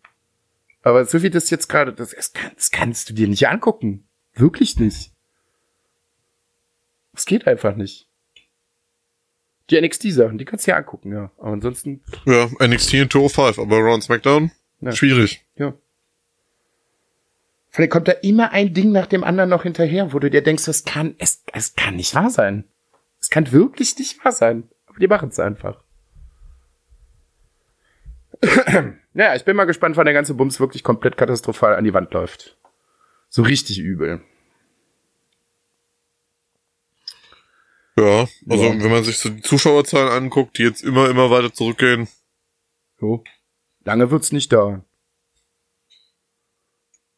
[0.84, 4.06] Aber so wie das jetzt gerade, das, das, kannst du dir nicht angucken.
[4.34, 5.12] Wirklich nicht.
[7.14, 8.06] Es geht einfach nicht.
[9.70, 11.30] Die NXT-Sachen, die kannst du dir angucken, ja.
[11.38, 12.02] Aber ansonsten.
[12.26, 14.50] Ja, NXT und 205, aber Raw SmackDown?
[14.82, 14.92] Ja.
[14.92, 15.46] Schwierig.
[15.56, 15.72] Ja.
[17.70, 20.66] Vielleicht kommt da immer ein Ding nach dem anderen noch hinterher, wo du dir denkst,
[20.66, 22.64] das kann, es, es kann nicht wahr sein.
[23.20, 24.68] Es kann wirklich nicht wahr sein.
[24.86, 25.82] Aber die machen es einfach.
[29.14, 32.12] Ja, ich bin mal gespannt, wann der ganze Bums wirklich komplett katastrophal an die Wand
[32.12, 32.56] läuft.
[33.28, 34.20] So richtig übel.
[37.96, 38.82] Ja, also ja.
[38.82, 42.08] wenn man sich so die Zuschauerzahlen anguckt, die jetzt immer, immer weiter zurückgehen.
[42.98, 43.22] So.
[43.84, 44.84] Lange wird's nicht dauern.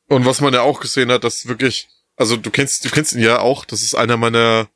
[0.09, 3.23] Und was man ja auch gesehen hat, dass wirklich, also du kennst, du kennst ihn
[3.23, 4.69] ja auch, das ist einer meiner,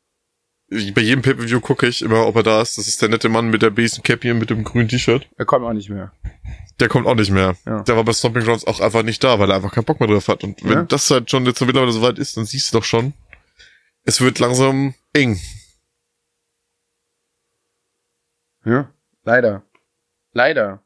[0.71, 2.79] bei jedem Pay-Per-View gucke ich immer, ob er da ist.
[2.79, 5.29] Das ist der nette Mann mit der Besen Cappy und mit dem grünen T-Shirt.
[5.37, 6.13] Er kommt auch nicht mehr.
[6.79, 7.57] Der kommt auch nicht mehr.
[7.67, 7.83] Ja.
[7.83, 10.09] Der war bei Stomping Grounds auch einfach nicht da, weil er einfach keinen Bock mehr
[10.09, 10.45] drauf hat.
[10.45, 10.83] Und wenn ja.
[10.85, 13.15] das halt schon jetzt mittlerweile so weit ist, dann siehst du doch schon,
[14.05, 15.41] es wird langsam eng.
[18.65, 18.93] Ja,
[19.25, 19.65] leider.
[20.33, 20.85] Leider.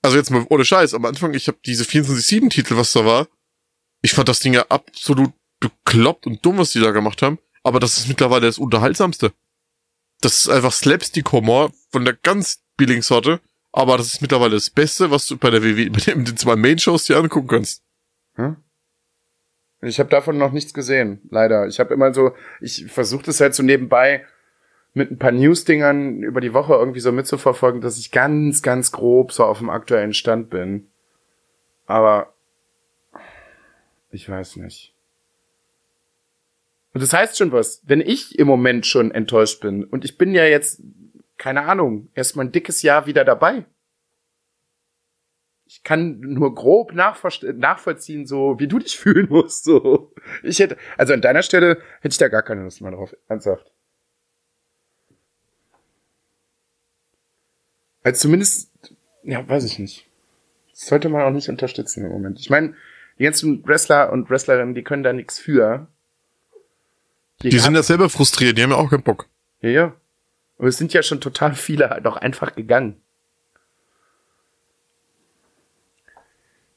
[0.00, 3.28] Also jetzt mal ohne Scheiß, am Anfang, ich habe diese 24-7-Titel, was da war,
[4.00, 7.80] ich fand das Ding ja absolut bekloppt und dumm, was die da gemacht haben, aber
[7.80, 9.32] das ist mittlerweile das Unterhaltsamste.
[10.20, 13.40] Das ist einfach Slapstick-Humor von der ganz billigen Sorte
[13.76, 17.06] aber das ist mittlerweile das Beste, was du bei der WWE mit den zwei Main-Shows
[17.06, 17.82] dir angucken kannst.
[18.36, 18.56] Hm?
[19.82, 21.66] Ich habe davon noch nichts gesehen, leider.
[21.66, 24.24] Ich habe immer so, ich versuche das halt so nebenbei
[24.92, 29.32] mit ein paar News-Dingern über die Woche irgendwie so mitzuverfolgen, dass ich ganz, ganz grob
[29.32, 30.86] so auf dem aktuellen Stand bin.
[31.86, 32.32] Aber
[34.12, 34.93] ich weiß nicht.
[36.94, 40.32] Und das heißt schon was, wenn ich im Moment schon enttäuscht bin und ich bin
[40.32, 40.80] ja jetzt
[41.36, 43.64] keine Ahnung, erstmal ein dickes Jahr wieder dabei.
[45.66, 49.64] Ich kann nur grob nachvollziehen, so wie du dich fühlen musst.
[49.64, 53.14] So, ich hätte, also an deiner Stelle hätte ich da gar keine Lust mehr drauf,
[53.28, 53.70] ernsthaft.
[58.02, 58.70] Also zumindest,
[59.22, 60.06] ja, weiß ich nicht.
[60.70, 62.38] Das sollte man auch nicht unterstützen im Moment.
[62.38, 62.74] Ich meine,
[63.18, 65.88] die ganzen Wrestler und Wrestlerinnen, die können da nichts für.
[67.42, 69.26] Die, die sind ja selber frustriert, die haben ja auch keinen Bock.
[69.60, 69.94] Ja, ja.
[70.58, 73.00] Aber es sind ja schon total viele halt auch einfach gegangen.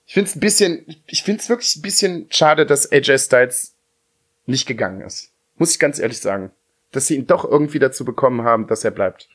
[0.07, 3.73] Ich finde es ein bisschen, ich finde es wirklich ein bisschen schade, dass AJ Styles
[4.45, 5.31] nicht gegangen ist.
[5.57, 6.51] Muss ich ganz ehrlich sagen.
[6.91, 9.27] Dass sie ihn doch irgendwie dazu bekommen haben, dass er bleibt.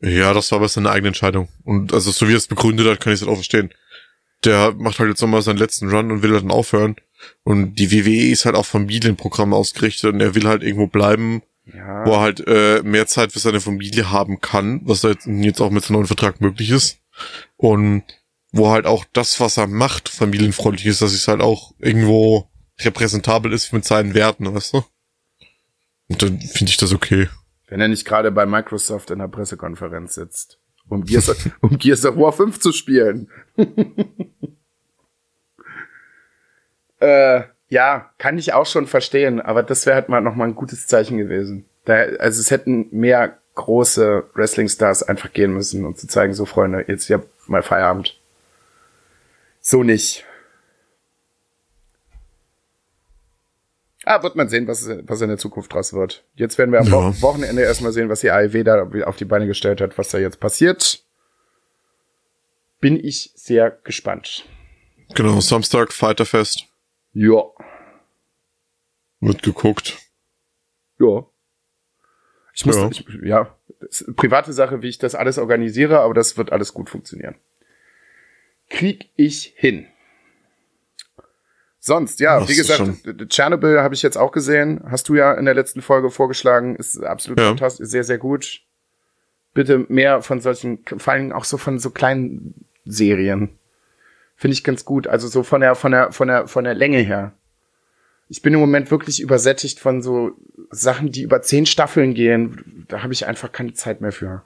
[0.00, 1.48] Ja, das war aber seine eigene Entscheidung.
[1.64, 3.72] Und also, so wie er es begründet hat, kann ich es halt auch verstehen.
[4.44, 6.96] Der macht halt jetzt nochmal seinen letzten Run und will halt dann aufhören.
[7.42, 12.06] Und die WWE ist halt auch Familienprogramm ausgerichtet und er will halt irgendwo bleiben, ja.
[12.06, 15.70] wo er halt äh, mehr Zeit für seine Familie haben kann, was jetzt, jetzt auch
[15.70, 16.98] mit seinem neuen Vertrag möglich ist.
[17.56, 18.04] Und
[18.52, 22.48] wo halt auch das, was er macht, familienfreundlich ist, dass es halt auch irgendwo
[22.80, 24.84] repräsentabel ist mit seinen Werten, weißt du?
[26.08, 27.28] Und dann finde ich das okay.
[27.68, 30.58] Wenn er nicht gerade bei Microsoft in der Pressekonferenz sitzt.
[30.88, 33.28] um Gears, um Gears of War 5 zu spielen.
[37.00, 40.54] äh, ja, kann ich auch schon verstehen, aber das wäre halt mal noch mal ein
[40.54, 41.64] gutes Zeichen gewesen.
[41.84, 46.84] Da, also es hätten mehr große Wrestling-Stars einfach gehen müssen, um zu zeigen, so Freunde,
[46.88, 48.18] jetzt ja mal Feierabend.
[49.60, 50.24] So nicht.
[54.04, 56.24] Ah, wird man sehen, was, was in der Zukunft draus wird.
[56.34, 57.22] Jetzt werden wir am ja.
[57.22, 60.40] Wochenende erstmal sehen, was die AEW da auf die Beine gestellt hat, was da jetzt
[60.40, 61.04] passiert.
[62.80, 64.46] Bin ich sehr gespannt.
[65.14, 66.69] Genau, Samstag Fighterfest.
[67.12, 67.44] Ja.
[69.20, 69.98] Wird geguckt.
[70.98, 71.26] Ja.
[72.54, 73.56] Ich muss, ja, ich, ja
[74.16, 77.36] private Sache, wie ich das alles organisiere, aber das wird alles gut funktionieren.
[78.68, 79.86] Krieg ich hin.
[81.78, 82.82] Sonst, ja, wie gesagt,
[83.30, 84.82] Chernobyl habe ich jetzt auch gesehen.
[84.90, 86.76] Hast du ja in der letzten Folge vorgeschlagen.
[86.76, 87.48] Ist absolut ja.
[87.48, 88.60] fantastisch, sehr, sehr gut.
[89.54, 93.58] Bitte mehr von solchen, vor allem auch so von so kleinen Serien.
[94.40, 95.06] Finde ich ganz gut.
[95.06, 97.34] Also so von der, von der, von der, von der Länge her.
[98.30, 100.32] Ich bin im Moment wirklich übersättigt von so
[100.70, 102.86] Sachen, die über zehn Staffeln gehen.
[102.88, 104.42] Da habe ich einfach keine Zeit mehr für.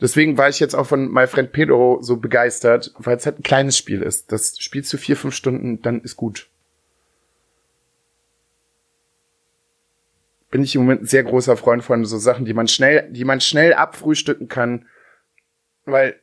[0.00, 3.42] Deswegen war ich jetzt auch von My Friend Pedro so begeistert, weil es halt ein
[3.42, 4.30] kleines Spiel ist.
[4.30, 6.46] Das spielst du vier, fünf Stunden, dann ist gut.
[10.52, 13.24] Bin ich im Moment ein sehr großer Freund von so Sachen, die man schnell, die
[13.24, 14.86] man schnell abfrühstücken kann,
[15.86, 16.20] weil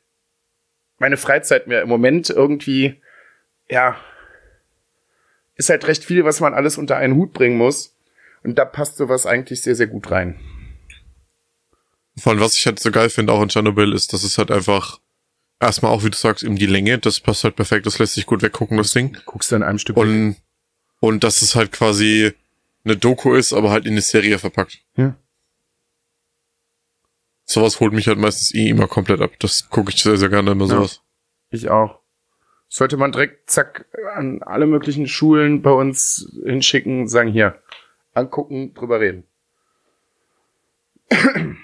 [1.02, 3.02] meine Freizeit mir im Moment irgendwie,
[3.68, 3.98] ja,
[5.56, 7.98] ist halt recht viel, was man alles unter einen Hut bringen muss.
[8.44, 10.40] Und da passt sowas eigentlich sehr, sehr gut rein.
[12.18, 14.52] Vor allem, was ich halt so geil finde, auch in Chernobyl, ist, dass es halt
[14.52, 15.00] einfach
[15.60, 18.28] erstmal auch, wie du sagst, eben die Länge, das passt halt perfekt, das lässt sich
[18.28, 19.18] gut weggucken, das Ding.
[19.26, 20.38] Guckst du in einem Stück und, weg.
[21.00, 22.32] und dass es halt quasi
[22.84, 24.82] eine Doku ist, aber halt in eine Serie verpackt.
[24.98, 25.16] Ja.
[27.52, 29.32] Sowas holt mich halt meistens eh immer komplett ab.
[29.40, 31.02] Das gucke ich sehr, sehr gerne immer sowas.
[31.52, 32.00] Ja, ich auch.
[32.70, 33.86] Sollte man direkt zack
[34.16, 37.62] an alle möglichen Schulen bei uns hinschicken, sagen hier,
[38.14, 39.26] angucken, drüber reden.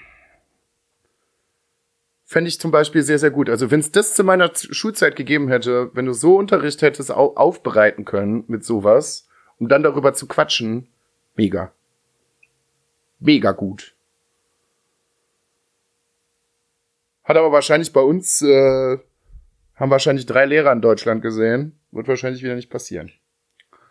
[2.28, 3.48] fände ich zum Beispiel sehr, sehr gut.
[3.48, 7.34] Also wenn es das zu meiner Schulzeit gegeben hätte, wenn du so Unterricht hättest au
[7.34, 9.26] aufbereiten können mit sowas,
[9.58, 10.88] um dann darüber zu quatschen,
[11.36, 11.72] mega.
[13.18, 13.94] Mega gut.
[17.28, 18.98] Hat aber wahrscheinlich bei uns, äh,
[19.76, 21.78] haben wahrscheinlich drei Lehrer in Deutschland gesehen.
[21.92, 23.12] Wird wahrscheinlich wieder nicht passieren.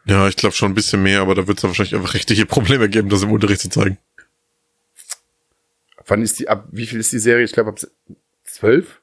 [0.05, 2.89] Ja, ich glaube schon ein bisschen mehr, aber da wird es wahrscheinlich einfach richtige Probleme
[2.89, 3.99] geben, das im Unterricht zu zeigen.
[6.07, 7.43] Wann ist die, ab wie viel ist die Serie?
[7.43, 7.79] Ich glaube ab
[8.43, 9.01] Zwölf?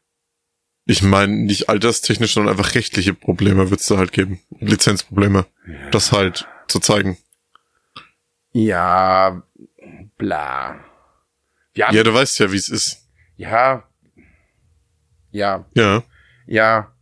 [0.84, 4.40] Ich meine, nicht alterstechnisch, sondern einfach rechtliche Probleme wird es da halt geben.
[4.58, 5.46] Lizenzprobleme.
[5.66, 5.90] Ja.
[5.90, 7.18] Das halt zu zeigen.
[8.52, 9.44] Ja,
[10.18, 10.80] bla.
[11.74, 13.06] Ja, ja du weißt ja, wie es ist.
[13.36, 13.84] Ja.
[15.34, 15.66] Ja.
[15.74, 16.04] Ja.
[16.46, 16.92] Ja.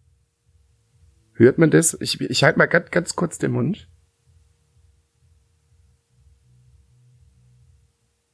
[1.34, 1.96] Hört man das?
[2.00, 3.88] Ich, ich halte mal ganz, ganz kurz den Mund.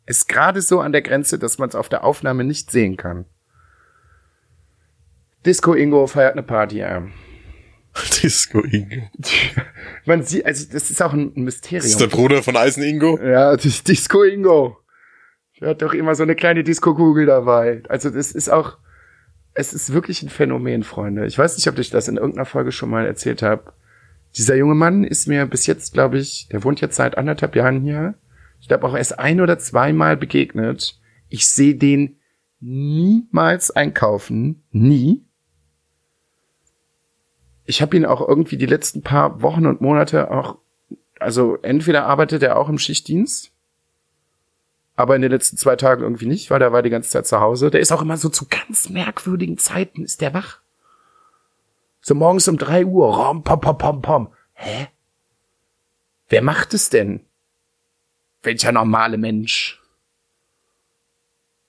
[0.07, 3.27] Ist gerade so an der Grenze, dass man es auf der Aufnahme nicht sehen kann.
[5.45, 7.07] Disco Ingo feiert eine Party, ja.
[8.23, 9.11] Disco Ingo.
[10.07, 11.83] Man sieht, also das ist auch ein Mysterium.
[11.83, 13.19] Das ist der Bruder von Eisen Ingo?
[13.21, 14.79] Ja, das ist Disco Ingo.
[15.61, 17.83] Der hat doch immer so eine kleine Disco-Kugel dabei.
[17.89, 18.79] Also das ist auch,
[19.59, 21.27] es ist wirklich ein Phänomen, Freunde.
[21.27, 23.73] Ich weiß nicht, ob ich das in irgendeiner Folge schon mal erzählt habe.
[24.37, 27.81] Dieser junge Mann ist mir bis jetzt, glaube ich, der wohnt jetzt seit anderthalb Jahren
[27.81, 28.15] hier.
[28.61, 31.01] Ich glaube auch erst ein oder zweimal begegnet.
[31.29, 32.19] Ich sehe den
[32.61, 34.65] niemals einkaufen.
[34.71, 35.29] Nie
[37.69, 40.57] ich habe ihn auch irgendwie die letzten paar Wochen und Monate auch,
[41.21, 43.53] also entweder arbeitet er auch im Schichtdienst,
[44.99, 47.39] aber in den letzten zwei Tagen irgendwie nicht, weil der war die ganze Zeit zu
[47.39, 47.71] Hause.
[47.71, 50.61] Der ist auch immer so zu ganz merkwürdigen Zeiten ist der wach.
[52.01, 54.33] So morgens um drei Uhr, rom, pom, pom, pom, pom.
[54.55, 54.89] Hä?
[56.29, 57.21] Wer macht es denn?
[58.43, 59.81] Welcher normale Mensch?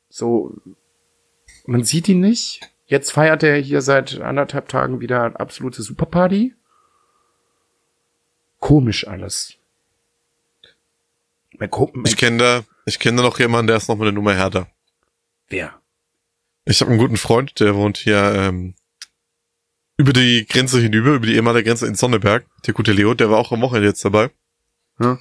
[0.10, 0.56] So,
[1.68, 2.62] man sieht ihn nicht.
[2.88, 6.56] Jetzt feiert er hier seit anderthalb Tagen wieder absolute Superparty.
[8.60, 9.59] Komisch alles.
[12.06, 14.68] Ich kenne da, ich kenne da noch jemanden, der ist noch mal eine Nummer härter.
[15.48, 15.80] Wer?
[16.66, 18.76] Ich habe einen guten Freund, der wohnt hier ähm,
[19.98, 22.46] über die Grenze hinüber, über die ehemalige Grenze in Sonneberg.
[22.66, 24.30] Der gute Leo, der war auch am Wochenende jetzt dabei.
[24.98, 25.20] Hm?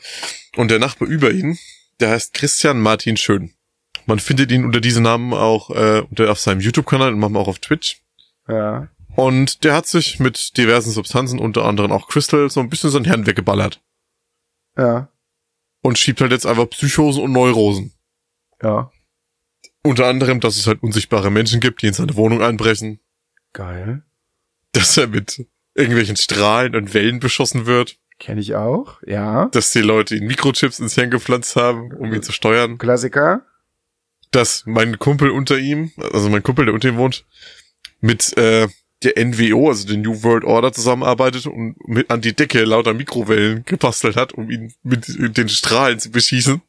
[0.57, 1.59] Und der Nachbar über ihn,
[2.01, 3.55] der heißt Christian Martin Schön.
[4.07, 7.49] Man findet ihn unter diesem Namen auch äh, unter, auf seinem YouTube-Kanal und manchmal auch
[7.49, 8.01] auf Twitch.
[8.49, 8.89] Ja.
[9.16, 13.05] Und der hat sich mit diversen Substanzen, unter anderem auch Crystal, so ein bisschen sein
[13.05, 13.82] Hirn weggeballert.
[14.76, 15.09] Ja.
[15.81, 17.93] Und schiebt halt jetzt einfach Psychosen und Neurosen.
[18.62, 18.91] Ja.
[19.83, 23.01] Unter anderem, dass es halt unsichtbare Menschen gibt, die in seine Wohnung einbrechen,
[23.53, 24.03] Geil.
[24.72, 29.01] dass er mit irgendwelchen Strahlen und Wellen beschossen wird, Kenne ich auch.
[29.07, 29.47] Ja.
[29.53, 33.47] dass die Leute ihn Mikrochips ins Hirn gepflanzt haben, um ihn zu steuern, Klassiker.
[34.33, 37.24] dass mein Kumpel unter ihm, also mein Kumpel, der unter ihm wohnt,
[38.01, 38.66] mit äh,
[39.03, 43.64] der NWO, also der New World Order, zusammenarbeitet und mit an die Decke lauter Mikrowellen
[43.64, 46.61] gebastelt hat, um ihn mit den Strahlen zu beschießen.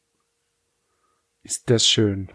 [1.44, 2.30] Ist das schön.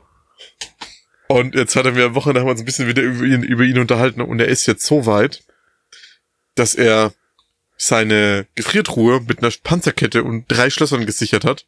[1.29, 3.43] Und jetzt hat er mir am Wochenende haben wir uns ein bisschen wieder über ihn,
[3.43, 5.45] über ihn unterhalten und er ist jetzt so weit,
[6.55, 7.15] dass er
[7.77, 11.67] seine Gefriertruhe mit einer Panzerkette und drei Schlössern gesichert hat.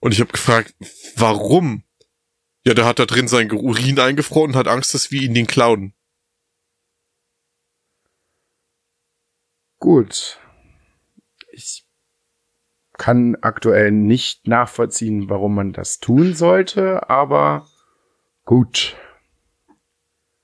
[0.00, 0.74] Und ich habe gefragt,
[1.16, 1.82] warum?
[2.64, 5.46] Ja, der hat da drin sein Urin eingefroren und hat Angst, dass wir ihn den
[5.46, 5.94] klauen.
[9.86, 10.40] Gut.
[11.52, 11.84] Ich
[12.98, 17.68] kann aktuell nicht nachvollziehen, warum man das tun sollte, aber
[18.44, 18.96] gut.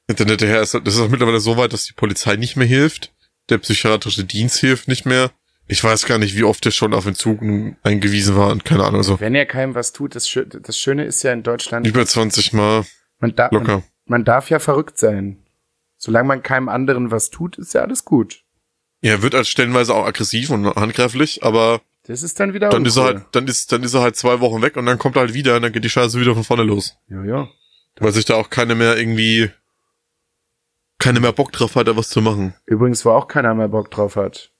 [0.08, 2.68] Der nette Herr ist, das ist auch mittlerweile so weit, dass die Polizei nicht mehr
[2.68, 3.12] hilft.
[3.48, 5.32] Der psychiatrische Dienst hilft nicht mehr.
[5.66, 7.40] Ich weiß gar nicht, wie oft er schon auf Entzug
[7.82, 8.98] eingewiesen war und keine Ahnung.
[8.98, 12.06] Also Wenn er keinem was tut, das, Schö das Schöne ist ja in Deutschland, über
[12.06, 12.84] 20 Mal
[13.18, 13.82] man, da man, locker.
[14.04, 15.44] man darf ja verrückt sein.
[15.96, 18.41] Solange man keinem anderen was tut, ist ja alles gut.
[19.02, 22.96] Er wird als stellenweise auch aggressiv und handgreiflich, aber Das ist dann wieder dann ist
[22.96, 25.20] er halt, dann ist, dann ist er halt zwei Wochen weg und dann kommt er
[25.22, 26.96] halt wieder und dann geht die Scheiße wieder von vorne los.
[27.08, 27.48] Ja, ja.
[27.98, 29.50] Weil sich da auch keine mehr irgendwie,
[30.98, 32.54] keine mehr Bock drauf hat, da was zu machen.
[32.64, 34.50] Übrigens, wo auch keiner mehr Bock drauf hat.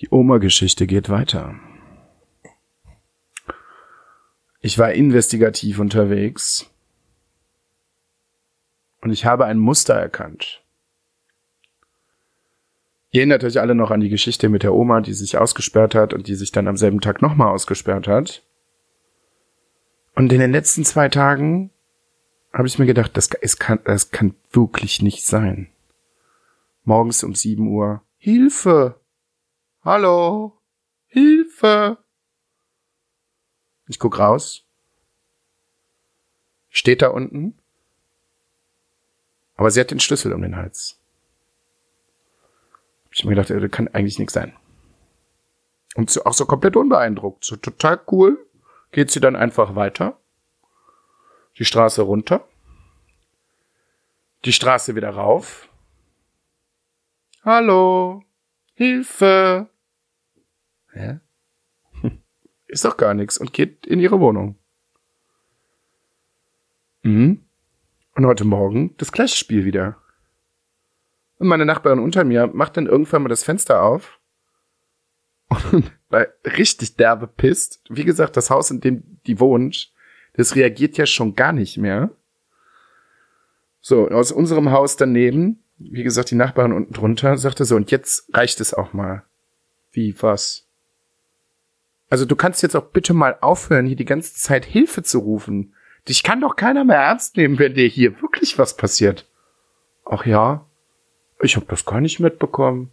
[0.00, 1.54] Die Oma-Geschichte geht weiter.
[4.60, 6.68] Ich war investigativ unterwegs
[9.00, 10.64] und ich habe ein Muster erkannt.
[13.16, 16.12] Ihr erinnert euch alle noch an die Geschichte mit der Oma, die sich ausgesperrt hat
[16.12, 18.42] und die sich dann am selben Tag nochmal ausgesperrt hat.
[20.14, 21.70] Und in den letzten zwei Tagen
[22.52, 25.70] habe ich mir gedacht, das, es kann, das kann wirklich nicht sein
[26.84, 28.02] morgens um 7 Uhr.
[28.18, 29.00] Hilfe!
[29.82, 30.58] Hallo!
[31.06, 31.96] Hilfe!
[33.88, 34.62] Ich guck raus.
[36.68, 37.56] Steht da unten.
[39.56, 41.00] Aber sie hat den Schlüssel um den Hals.
[43.16, 44.54] Ich mir gedacht, das kann eigentlich nichts sein.
[45.94, 47.46] Und so, auch so komplett unbeeindruckt.
[47.46, 48.46] So total cool.
[48.92, 50.18] Geht sie dann einfach weiter.
[51.58, 52.46] Die Straße runter.
[54.44, 55.70] Die Straße wieder rauf.
[57.42, 58.22] Hallo,
[58.74, 59.70] Hilfe.
[60.92, 61.20] Hä?
[62.66, 64.56] Ist doch gar nichts und geht in ihre Wohnung.
[67.02, 67.46] Mhm.
[68.14, 69.96] Und heute Morgen das gleiche Spiel wieder.
[71.38, 74.18] Und meine Nachbarin unter mir macht dann irgendwann mal das Fenster auf.
[75.72, 77.80] Und weil richtig derbe pisst.
[77.88, 79.92] Wie gesagt, das Haus, in dem die wohnt,
[80.34, 82.10] das reagiert ja schon gar nicht mehr.
[83.80, 88.34] So, aus unserem Haus daneben wie gesagt, die Nachbarin unten drunter sagte so, und jetzt
[88.34, 89.22] reicht es auch mal.
[89.92, 90.66] Wie, was?
[92.08, 95.74] Also du kannst jetzt auch bitte mal aufhören, hier die ganze Zeit Hilfe zu rufen.
[96.08, 99.28] Dich kann doch keiner mehr ernst nehmen, wenn dir hier wirklich was passiert.
[100.04, 100.65] Ach ja,
[101.40, 102.92] ich habe das gar nicht mitbekommen.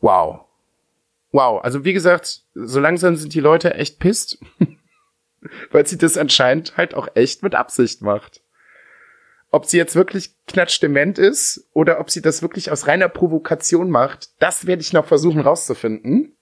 [0.00, 0.44] Wow.
[1.32, 4.38] Wow, also wie gesagt, so langsam sind die Leute echt pisst,
[5.70, 8.42] weil sie das anscheinend halt auch echt mit Absicht macht
[9.50, 14.30] ob sie jetzt wirklich knatschdement ist oder ob sie das wirklich aus reiner Provokation macht,
[14.40, 16.36] das werde ich noch versuchen rauszufinden.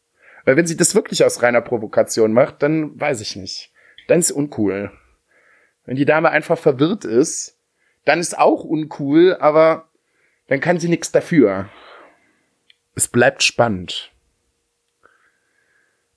[0.44, 3.72] Weil wenn sie das wirklich aus reiner Provokation macht, dann weiß ich nicht.
[4.06, 4.90] Dann ist uncool.
[5.84, 7.57] Wenn die Dame einfach verwirrt ist,
[8.08, 9.88] dann ist auch uncool, aber
[10.48, 11.68] dann kann sie nichts dafür.
[12.94, 14.12] Es bleibt spannend.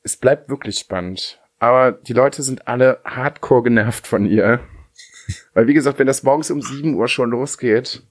[0.03, 1.39] Es bleibt wirklich spannend.
[1.59, 4.61] Aber die Leute sind alle hardcore genervt von ihr.
[5.53, 8.03] Weil, wie gesagt, wenn das morgens um 7 Uhr schon losgeht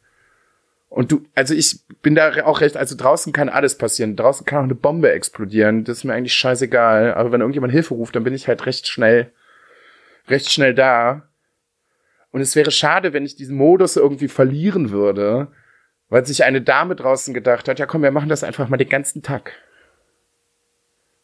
[0.91, 4.17] und du, also ich bin da auch recht, also draußen kann alles passieren.
[4.17, 5.85] Draußen kann auch eine Bombe explodieren.
[5.85, 7.15] Das ist mir eigentlich scheißegal.
[7.15, 9.33] Aber wenn irgendjemand Hilfe ruft, dann bin ich halt recht schnell,
[10.29, 11.30] recht schnell da.
[12.33, 15.49] Und es wäre schade, wenn ich diesen Modus irgendwie verlieren würde,
[16.09, 18.89] weil sich eine Dame draußen gedacht hat, ja komm, wir machen das einfach mal den
[18.89, 19.53] ganzen Tag.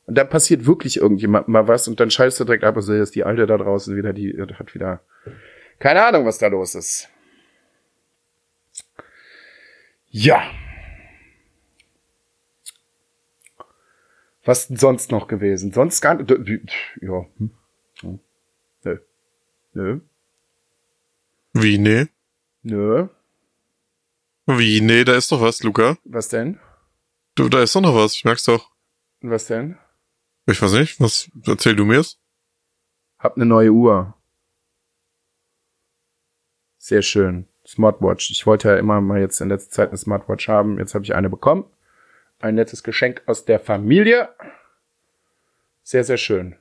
[0.07, 3.15] Und dann passiert wirklich irgendjemand mal was und dann schaltest du direkt ab, also ist
[3.15, 5.01] die Alte da draußen wieder, die hat wieder
[5.79, 7.09] keine Ahnung, was da los ist.
[10.09, 10.43] Ja.
[14.45, 15.73] Was denn sonst noch gewesen?
[15.73, 16.31] Sonst gar nicht.
[17.01, 17.27] Ja.
[17.39, 18.21] Hm.
[18.85, 18.99] Nö.
[19.75, 20.01] Nö.
[21.59, 22.09] Wie, nee?
[22.63, 23.09] Nö.
[24.47, 25.97] Wie, nee, da ist doch was, Luca.
[26.05, 26.61] Was denn?
[27.35, 28.71] Du, da ist doch noch was, ich merk's doch.
[29.23, 29.79] Was denn?
[30.45, 32.19] Ich weiß nicht, was, erzähl du mir's?
[33.19, 34.13] Hab ne neue Uhr.
[36.77, 37.49] Sehr schön.
[37.67, 38.31] Smartwatch.
[38.31, 40.79] Ich wollte ja immer mal jetzt in letzter Zeit eine Smartwatch haben.
[40.79, 41.65] Jetzt habe ich eine bekommen.
[42.39, 44.29] Ein nettes Geschenk aus der Familie.
[45.83, 46.57] Sehr, sehr schön.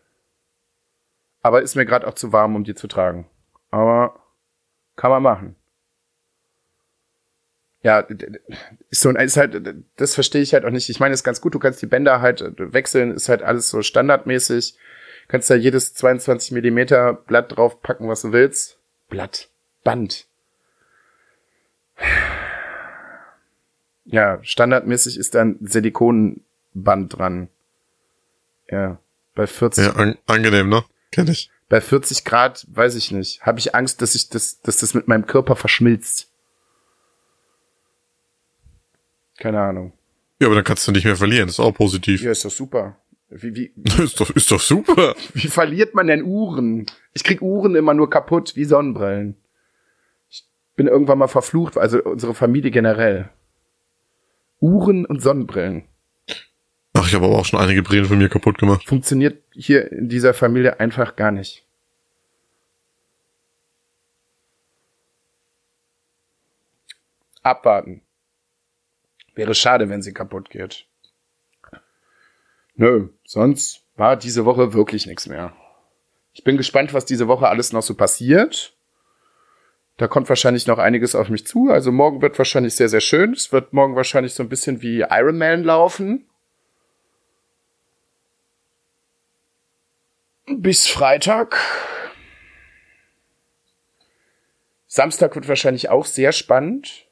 [1.42, 3.30] Aber ist mir gerade auch zu warm, um die zu tragen.
[3.72, 4.25] Aber
[4.96, 5.56] kann man machen.
[7.84, 8.00] Ja,
[8.90, 9.62] ist so ein, ist halt,
[9.98, 10.90] das verstehe ich halt auch nicht.
[10.90, 13.84] Ich meine, ist ganz gut, du kannst die Bänder halt wechseln, ist halt alles so
[13.84, 14.76] standardmäßig.
[15.28, 18.80] Kannst da jedes 22 Millimeter Blatt draufpacken, was du willst.
[19.10, 19.50] Blatt.
[19.84, 20.26] Band.
[24.06, 27.50] Ja, standardmäßig ist dann Silikonband dran.
[28.70, 29.00] Ja,
[29.36, 29.86] bei 40.
[29.86, 30.84] Ja, an angenehm, ne?
[31.12, 31.52] Kenn ich.
[31.68, 33.42] Bei 40 Grad, weiß ich nicht.
[33.42, 36.30] Habe ich Angst, dass ich das, dass das mit meinem Körper verschmilzt.
[39.38, 39.94] Keine Ahnung.
[40.40, 41.48] Ja, aber dann kannst du nicht mehr verlieren.
[41.48, 42.22] Das ist auch positiv.
[42.22, 42.98] Ja, ist doch super.
[43.30, 45.16] Wie, wie, ist, doch, ist doch super.
[45.34, 46.86] wie verliert man denn Uhren?
[47.14, 49.36] Ich krieg Uhren immer nur kaputt, wie Sonnenbrillen.
[50.30, 50.46] Ich
[50.76, 53.30] bin irgendwann mal verflucht, also unsere Familie generell.
[54.60, 55.86] Uhren und Sonnenbrillen.
[57.06, 58.88] Ach, ich habe aber auch schon einige Brillen von mir kaputt gemacht.
[58.88, 61.64] Funktioniert hier in dieser Familie einfach gar nicht.
[67.44, 68.02] Abwarten.
[69.36, 70.88] Wäre schade, wenn sie kaputt geht.
[72.74, 75.56] Nö, sonst war diese Woche wirklich nichts mehr.
[76.34, 78.76] Ich bin gespannt, was diese Woche alles noch so passiert.
[79.98, 81.70] Da kommt wahrscheinlich noch einiges auf mich zu.
[81.70, 83.34] Also morgen wird wahrscheinlich sehr, sehr schön.
[83.34, 86.26] Es wird morgen wahrscheinlich so ein bisschen wie Iron Man laufen.
[90.48, 91.58] Bis Freitag.
[94.88, 97.06] Samstag wird wahrscheinlich auch sehr spannend.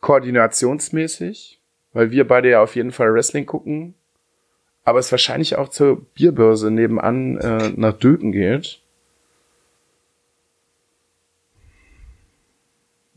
[0.00, 1.60] Koordinationsmäßig.
[1.92, 3.94] Weil wir beide ja auf jeden Fall Wrestling gucken.
[4.84, 8.80] Aber es wahrscheinlich auch zur Bierbörse nebenan äh, nach Döken geht.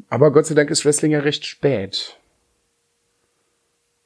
[0.10, 2.18] Aber Gott sei Dank ist Wrestling ja recht spät.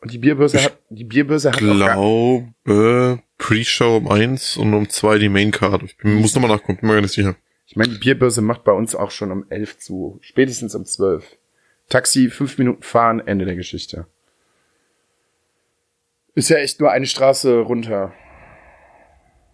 [0.05, 5.17] Und die Bierbörse hat, die Bierbörse hat Ich glaube, Pre-Show um eins und um zwei
[5.17, 5.81] die Maincard.
[5.81, 7.35] Ich bin, muss nochmal nachgucken, bin mir gar nicht sicher.
[7.65, 10.19] Ich meine, die Bierbörse macht bei uns auch schon um elf zu.
[10.21, 11.25] Spätestens um zwölf.
[11.89, 14.05] Taxi, fünf Minuten fahren, Ende der Geschichte.
[16.35, 18.13] Ist ja echt nur eine Straße runter.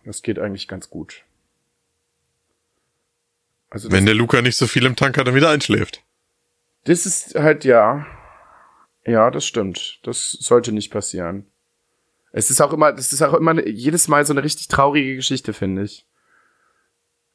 [0.03, 1.23] Das geht eigentlich ganz gut.
[3.69, 6.03] Also Wenn der Luca nicht so viel im Tank hat, dann wieder einschläft.
[6.83, 8.05] das ist halt ja.
[9.05, 9.99] Ja, das stimmt.
[10.03, 11.47] Das sollte nicht passieren.
[12.31, 15.53] Es ist auch immer, das ist auch immer jedes Mal so eine richtig traurige Geschichte,
[15.53, 16.05] finde ich.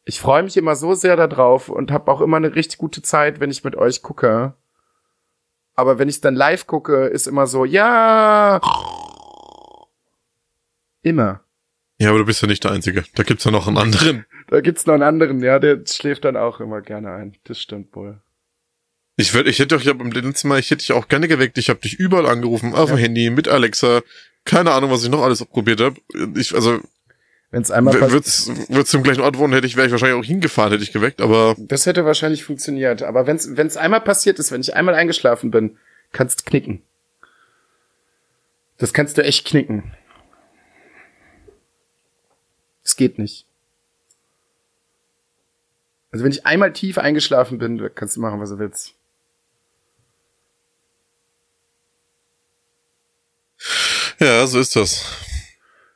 [0.05, 3.41] Ich freue mich immer so sehr darauf und habe auch immer eine richtig gute Zeit,
[3.41, 4.55] wenn ich mit euch gucke.
[5.75, 8.61] Aber wenn ich dann live gucke, ist immer so, ja.
[11.03, 11.41] Immer.
[11.99, 13.05] Ja, aber du bist ja nicht der Einzige.
[13.15, 14.25] Da gibt's ja noch einen anderen.
[14.49, 17.37] Da gibt's noch einen anderen, ja, der schläft dann auch immer gerne ein.
[17.45, 18.21] Das stimmt wohl.
[19.17, 21.57] Ich würde, ich hätte doch, habe beim letzten Mal, ich hätte dich auch gerne geweckt.
[21.57, 24.03] Ich habe dich überall angerufen, auf dem Handy, mit Alexa.
[24.45, 25.97] Keine Ahnung, was ich noch alles probiert habe.
[26.37, 26.81] Ich, also,
[27.51, 30.27] Wenn es einmal wird's, wird's zum gleichen Ort wohnen, hätte ich, wäre ich wahrscheinlich auch
[30.27, 33.03] hingefahren, hätte ich geweckt, aber Das hätte wahrscheinlich funktioniert.
[33.03, 35.79] Aber wenn es einmal passiert ist, wenn ich einmal eingeschlafen bin,
[36.13, 36.83] kannst knicken.
[38.79, 39.95] Das kannst du echt knicken.
[42.85, 43.47] Es geht nicht.
[46.13, 48.95] Also wenn ich einmal tief eingeschlafen bin, kannst du machen, was du willst.
[54.19, 55.05] Ja, so ist das.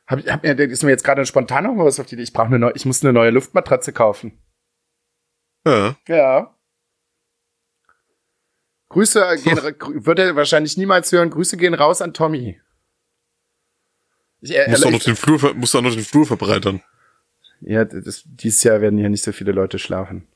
[0.07, 2.23] Hab, ich- hab, ist mir jetzt gerade spontan noch mal was auf die Idee.
[2.23, 4.37] Ich brauche eine neue, ich muss eine neue Luftmatratze kaufen.
[5.65, 5.95] Ja.
[6.07, 6.55] Ja.
[8.89, 11.29] Grüße gehen, wird er wahrscheinlich niemals hören.
[11.29, 12.59] Grüße gehen raus an Tommy.
[14.41, 16.81] Ich, äh, Musst doch noch den Flur, musst doch noch den Flur verbreitern.
[17.61, 20.27] ja, das, dieses Jahr werden hier nicht so viele Leute schlafen.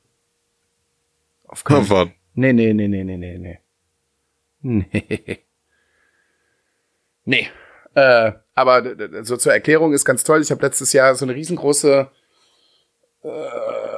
[1.44, 2.12] Auf keinen warte.
[2.34, 3.60] Nee, nee, nee, nee, nee, nee, nee.
[4.62, 5.45] Nee.
[7.26, 7.50] Nee.
[7.94, 8.82] Äh, aber
[9.22, 10.40] so zur Erklärung ist ganz toll.
[10.40, 12.10] Ich habe letztes Jahr so eine riesengroße
[13.22, 13.28] äh,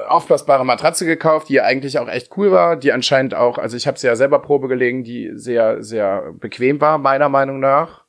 [0.07, 3.87] aufblasbare Matratze gekauft, die ja eigentlich auch echt cool war, die anscheinend auch, also ich
[3.87, 8.03] habe sie ja selber Probe gelegen, die sehr, sehr bequem war, meiner Meinung nach.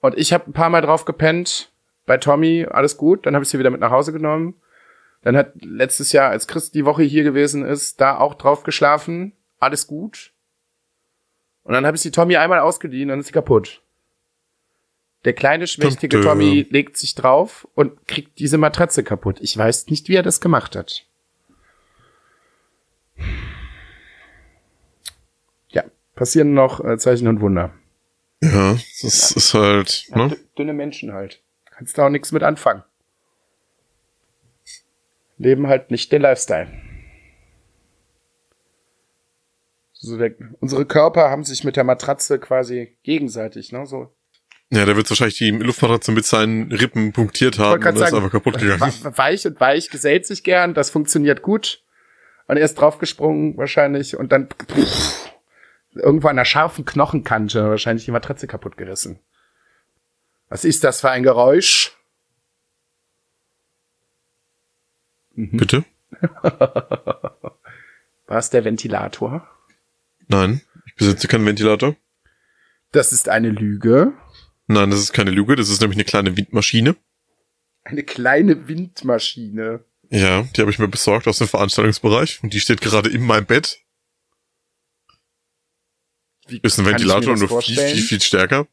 [0.00, 1.72] Und ich habe ein paar Mal drauf gepennt.
[2.06, 3.26] Bei Tommy, alles gut.
[3.26, 4.54] Dann habe ich sie wieder mit nach Hause genommen.
[5.22, 9.32] Dann hat letztes Jahr, als Chris die Woche hier gewesen ist, da auch drauf geschlafen.
[9.58, 10.32] Alles gut.
[11.68, 13.82] Und dann habe ich sie Tommy einmal ausgeliehen, dann ist sie kaputt.
[15.26, 16.22] Der kleine, schmächtige.
[16.22, 19.36] Tommy legt sich drauf und kriegt diese Matratze kaputt.
[19.42, 21.04] Ich weiß nicht, wie er das gemacht hat.
[25.68, 27.74] Ja, passieren noch äh, Zeichen und Wunder.
[28.42, 30.34] Ja, das ist halt, Ja, ne?
[30.34, 31.42] dü- Dünne Menschen halt.
[31.66, 32.82] Kannst da auch nichts mit anfangen.
[35.36, 36.68] Leben halt nicht den Lifestyle.
[40.08, 43.86] So der, unsere Körper haben sich mit der Matratze quasi gegenseitig, ne?
[43.86, 44.12] So.
[44.70, 48.58] Ja, der wird wahrscheinlich die Luftmatratze mit seinen Rippen punktiert haben und ist einfach kaputt
[48.58, 48.80] gegangen.
[49.02, 51.82] We- Weich und weich gesellt sich gern, das funktioniert gut.
[52.48, 55.30] Und er ist draufgesprungen wahrscheinlich und dann pff,
[55.94, 59.18] irgendwo an einer scharfen Knochenkante wahrscheinlich die Matratze kaputt gerissen.
[60.48, 61.94] Was ist das für ein Geräusch?
[65.34, 65.84] Bitte?
[66.42, 69.46] War es der Ventilator?
[70.28, 71.96] Nein, ich besitze keinen Ventilator.
[72.92, 74.12] Das ist eine Lüge.
[74.66, 76.96] Nein, das ist keine Lüge, das ist nämlich eine kleine Windmaschine.
[77.84, 79.84] Eine kleine Windmaschine.
[80.10, 83.46] Ja, die habe ich mir besorgt aus dem Veranstaltungsbereich und die steht gerade in meinem
[83.46, 83.80] Bett.
[86.46, 88.66] Wie Ist ein Ventilator und nur viel, viel, viel stärker.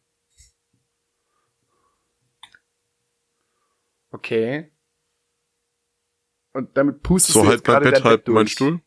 [4.12, 4.72] Okay.
[6.54, 8.48] Und damit pustest So jetzt mein Bett, halb Bett mein.
[8.48, 8.82] Stuhl.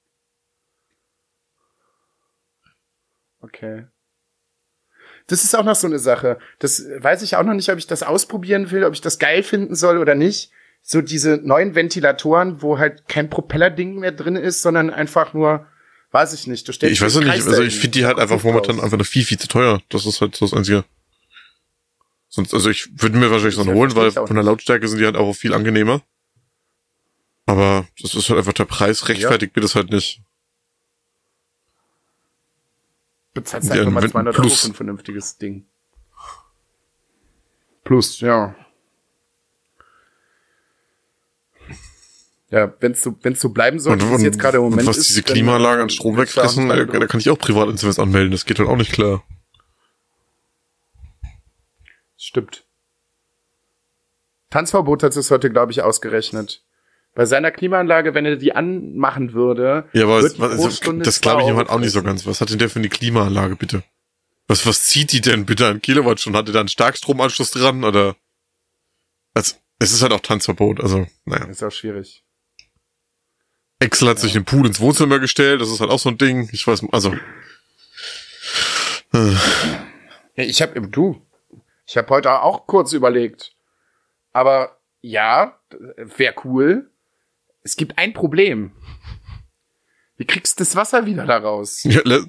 [3.49, 3.87] Okay.
[5.27, 6.39] Das ist auch noch so eine Sache.
[6.59, 9.43] Das weiß ich auch noch nicht, ob ich das ausprobieren will, ob ich das geil
[9.43, 10.51] finden soll oder nicht.
[10.83, 15.67] So diese neuen Ventilatoren, wo halt kein Propellerding mehr drin ist, sondern einfach nur,
[16.13, 16.67] weiß ich nicht.
[16.67, 18.85] Du stellst Ich weiß ja nicht, also ich finde die halt einfach momentan raus.
[18.85, 19.83] einfach noch viel, viel zu teuer.
[19.91, 20.85] Das ist halt so das Einzige.
[22.29, 24.99] Sonst, also ich würde mir wahrscheinlich so einen Ja, holen, weil von der Lautstärke sind
[24.99, 26.03] die halt auch viel angenehmer.
[27.45, 30.21] Aber das ist halt einfach der Preis, rechtfertigt mir das halt nicht.
[33.39, 34.53] Bezahlst einfach mal einen 200 Plus.
[34.53, 35.65] Euro für ein vernünftiges Ding.
[37.85, 38.55] Plus, ja.
[42.51, 44.87] Ja, wenn es so, wenn's so bleiben sollte, wie es jetzt gerade im Moment und
[44.89, 45.11] was ist.
[45.11, 48.33] diese dann, Klimaanlagen äh, an Strom wegfressen, nicht da, kann ich auch Privatinsolvenz anmelden.
[48.33, 49.23] Das geht halt auch nicht klar.
[52.17, 52.65] Stimmt.
[54.51, 56.65] Tanzverbot hat es heute, glaube ich, ausgerechnet.
[57.15, 61.43] Bei seiner Klimaanlage, wenn er die anmachen würde, Ja, aber wird was, also, das glaube
[61.43, 62.27] ich ihm halt auch nicht so ganz.
[62.27, 63.83] Was hat denn der für eine Klimaanlage, bitte?
[64.47, 66.39] Was, was zieht die denn bitte an Kilowattstunden?
[66.39, 68.17] Hat er da einen Starkstromanschluss dran oder?
[69.35, 71.45] Also, es ist halt auch Tanzverbot, also, naja.
[71.47, 72.25] Ist auch schwierig.
[73.81, 76.49] Excel hat sich den Pool ins Wohnzimmer gestellt, das ist halt auch so ein Ding.
[76.53, 77.13] Ich weiß, also.
[79.13, 79.35] Äh,
[80.37, 81.21] Ja, ich habe du.
[81.87, 83.55] Ich habe heute auch kurz überlegt.
[84.33, 85.59] Aber ja,
[85.97, 86.91] wäre cool.
[87.63, 88.73] Es gibt ein Problem.
[90.17, 91.83] Wie kriegst du das Wasser wieder da raus?
[91.85, 92.27] ja, lä-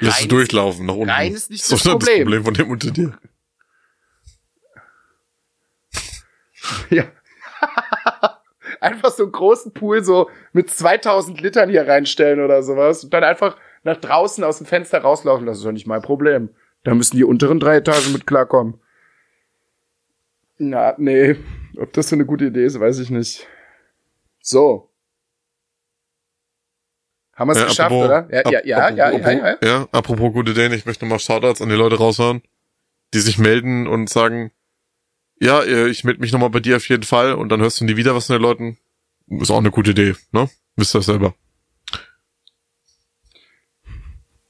[0.00, 1.10] Lass es durchlaufen, nach unten.
[1.10, 2.08] rein ist nicht So das ist Problem.
[2.18, 3.18] das Problem von dem unter dir.
[6.90, 7.04] Ja.
[8.80, 13.24] einfach so einen großen Pool so mit 2000 Litern hier reinstellen oder sowas und dann
[13.24, 15.46] einfach nach draußen aus dem Fenster rauslaufen.
[15.46, 16.50] Das ist doch nicht mein Problem.
[16.84, 18.80] Da müssen die unteren drei Etagen mit klarkommen.
[20.58, 21.36] Na, nee.
[21.78, 23.46] Ob das so eine gute Idee ist, weiß ich nicht.
[24.40, 24.90] So.
[27.34, 28.28] Haben wir es Ja, geschafft, apropos- oder?
[28.32, 29.56] Ja, ap- ja, ja, ja, apropos, ja, ja.
[29.62, 32.42] ja, apropos gute Ideen, ich möchte nochmal Shoutouts an die Leute raushauen,
[33.14, 34.50] die sich melden und sagen,
[35.40, 37.84] ja, äh, ich melde mich nochmal bei dir auf jeden Fall und dann hörst du
[37.84, 38.76] nie wieder was von den Leuten.
[39.28, 40.50] Ist auch eine gute Idee, ne?
[40.74, 41.34] Wisst ihr selber.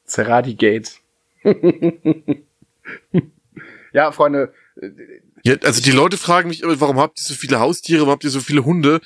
[0.04, 1.00] Zerradi Gate.
[3.92, 4.54] ja, Freunde,
[5.44, 8.24] Ja, also die Leute fragen mich, immer, warum habt ihr so viele Haustiere, warum habt
[8.24, 9.00] ihr so viele Hunde?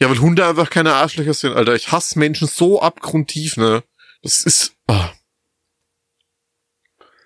[0.00, 1.74] Ja, weil Hunde einfach keine Arschlöcher sind, Alter.
[1.74, 3.82] Ich hasse Menschen so abgrundtief, ne?
[4.22, 4.74] Das ist.
[4.86, 5.12] Ah.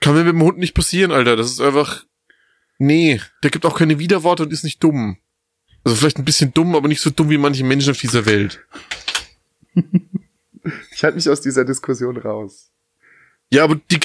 [0.01, 1.37] Kann mir mit dem Hund nicht passieren, Alter.
[1.37, 2.05] Das ist einfach.
[2.79, 5.19] Nee, der gibt auch keine Widerworte und ist nicht dumm.
[5.85, 8.65] Also vielleicht ein bisschen dumm, aber nicht so dumm wie manche Menschen auf dieser Welt.
[9.75, 12.71] ich halte mich aus dieser Diskussion raus.
[13.51, 14.01] Ja, aber die.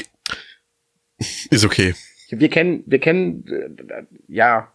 [1.49, 1.95] Ist okay.
[2.29, 4.71] Wir kennen, wir kennen, äh, ja,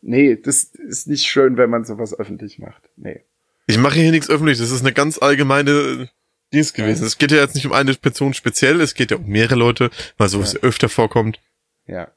[0.00, 2.90] nee, das ist nicht schön, wenn man sowas öffentlich macht.
[2.96, 3.24] Nee.
[3.66, 4.58] Ich mache hier nichts öffentlich.
[4.58, 6.10] Das ist eine ganz allgemeine
[6.52, 7.06] Dings gewesen.
[7.06, 9.90] Es geht ja jetzt nicht um eine Person speziell, es geht ja um mehrere Leute,
[10.18, 10.60] weil sowas Ja.
[10.60, 11.40] öfter vorkommt.
[11.86, 12.08] Ja.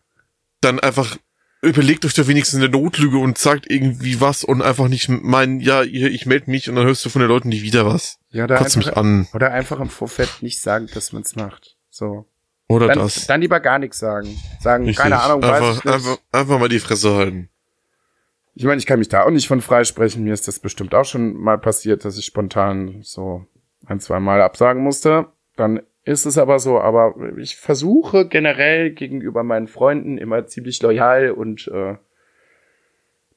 [0.62, 1.18] Dann einfach
[1.62, 5.82] überlegt euch doch wenigstens eine Notlüge und sagt irgendwie was und einfach nicht meinen, ja,
[5.84, 8.20] ich melde mich und dann hörst du von den Leuten nie wieder was.
[8.30, 9.28] Ja, oder Kotzt mich einfach, an.
[9.34, 11.78] oder einfach im Vorfeld nicht sagen, dass man es macht.
[11.90, 12.28] So.
[12.70, 13.28] Oder Dann, das.
[13.28, 14.28] dann lieber gar nichts sagen.
[14.60, 15.02] Sagen, Richtig.
[15.02, 15.94] keine Ahnung, weiß einfach, ich nicht.
[15.94, 17.50] einfach, einfach mal die Fresse halten.
[18.56, 20.24] Ich meine, ich kann mich da auch nicht von freisprechen.
[20.24, 23.46] Mir ist das bestimmt auch schon mal passiert, dass ich spontan so
[23.86, 25.28] ein, zwei Mal absagen musste.
[25.56, 26.80] Dann ist es aber so.
[26.80, 31.96] Aber ich versuche generell gegenüber meinen Freunden immer ziemlich loyal und äh,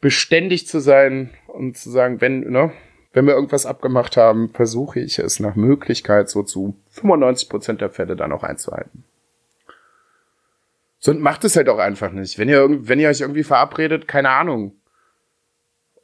[0.01, 2.73] beständig zu sein und zu sagen, wenn, ne,
[3.13, 7.91] wenn wir irgendwas abgemacht haben, versuche ich es nach Möglichkeit so zu 95 Prozent der
[7.91, 9.05] Fälle dann auch einzuhalten.
[11.01, 12.39] So, und macht es halt auch einfach nicht.
[12.39, 14.77] Wenn ihr, wenn ihr euch irgendwie verabredet, keine Ahnung.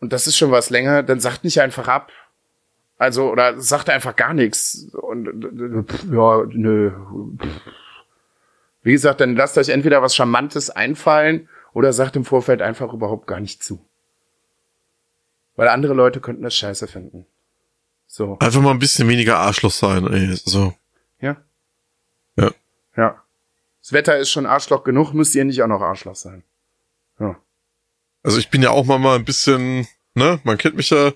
[0.01, 2.11] Und das ist schon was länger, dann sagt nicht einfach ab.
[2.99, 4.89] Also, oder sagte einfach gar nichts.
[4.95, 6.93] Und pff, ja, nö.
[8.83, 13.27] Wie gesagt, dann lasst euch entweder was Charmantes einfallen oder sagt im Vorfeld einfach überhaupt
[13.27, 13.85] gar nicht zu.
[15.57, 17.27] Weil andere Leute könnten das scheiße finden.
[18.07, 18.39] So.
[18.39, 20.35] Einfach mal ein bisschen weniger Arschloch sein, ey.
[20.37, 20.73] So.
[21.21, 21.37] Ja.
[22.37, 22.51] Ja.
[22.97, 23.23] Ja.
[23.87, 26.43] Das Wetter ist schon Arschloch genug, müsst ihr nicht auch noch Arschloch sein.
[27.21, 27.41] Ja.
[28.25, 31.13] Also ich bin ja auch mal, ein bisschen, ne, man kennt mich ja,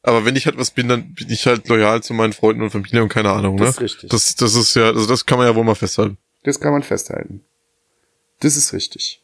[0.00, 2.70] aber wenn ich halt was bin, dann bin ich halt loyal zu meinen Freunden und
[2.70, 3.66] Familie und keine Ahnung, ne?
[3.66, 4.08] Das ist richtig.
[4.08, 6.16] Das, das ist ja, also das kann man ja wohl mal festhalten.
[6.44, 7.44] Das kann man festhalten.
[8.40, 9.20] Das ist richtig.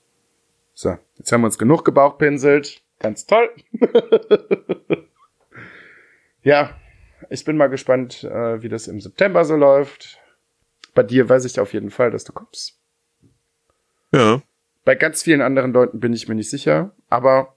[0.74, 2.82] So, jetzt haben wir uns genug gebauchpinselt.
[2.98, 3.48] Ganz toll.
[6.42, 6.78] ja,
[7.30, 10.18] ich bin mal gespannt, äh, wie das im September so läuft.
[10.94, 12.79] Bei dir weiß ich auf jeden Fall, dass du kommst.
[14.12, 14.42] Ja.
[14.84, 17.56] Bei ganz vielen anderen Leuten bin ich mir nicht sicher, aber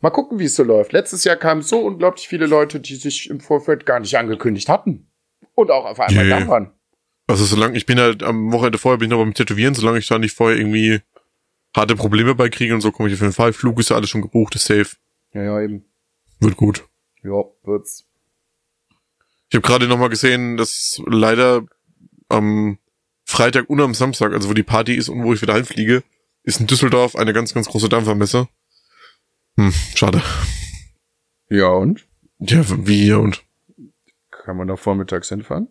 [0.00, 0.92] mal gucken, wie es so läuft.
[0.92, 5.06] Letztes Jahr kamen so unglaublich viele Leute, die sich im Vorfeld gar nicht angekündigt hatten.
[5.54, 6.40] Und auch auf einmal Yeah.
[6.40, 6.70] da waren.
[7.26, 10.08] Also solange, ich bin halt am Wochenende vorher bin ich noch beim Tätowieren, solange ich
[10.08, 11.00] da nicht vorher irgendwie
[11.76, 13.52] harte Probleme bei kriege und so, komme ich auf jeden Fall.
[13.52, 14.96] Flug ist ja alles schon gebucht, ist safe.
[15.32, 15.84] Ja, ja, eben.
[16.40, 16.84] Wird gut.
[17.22, 18.06] Ja, wird's.
[19.48, 21.64] Ich habe gerade nochmal gesehen, dass leider
[22.28, 22.78] am
[23.24, 26.02] Freitag und am Samstag, also wo die Party ist und wo ich wieder heimfliege,
[26.42, 28.48] ist in Düsseldorf eine ganz, ganz große Dampfermesse.
[29.56, 30.22] Hm, schade.
[31.48, 32.06] Ja, und?
[32.38, 33.44] Ja, wie hier und.
[34.30, 35.68] Kann man da vormittags hinfahren?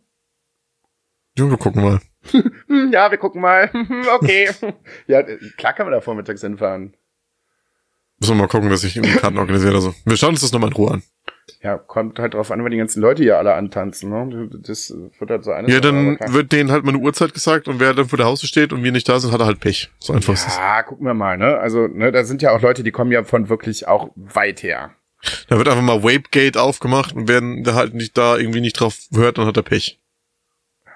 [1.38, 2.00] Ja, wir gucken mal.
[2.92, 3.70] Ja, wir gucken mal.
[4.16, 4.50] okay.
[5.08, 5.24] ja,
[5.58, 6.96] klar kann man da vormittags hinfahren.
[8.20, 9.96] Müssen wir mal gucken, dass ich irgendwie Karten organisiere oder so.
[10.06, 11.04] Wir schauen uns das nochmal in Ruhe an.
[11.62, 14.50] Ja, kommt halt drauf an, wenn die ganzen Leute hier alle antanzen, ne?
[14.64, 17.80] Das wird halt so eine Ja, dann wird denen halt mal eine Uhrzeit gesagt und
[17.80, 19.92] wer dann vor der Haustür steht und wir nicht da sind, hat er halt Pech.
[20.00, 20.58] So einfach ist es.
[20.58, 21.58] Ja, gucken wir mal, ne?
[21.58, 24.92] Also, ne, da sind ja auch Leute, die kommen ja von wirklich auch weit her.
[25.50, 28.98] Da wird einfach mal Wapegate aufgemacht und werden da halt nicht da irgendwie nicht drauf
[29.14, 30.00] hört, dann hat er Pech.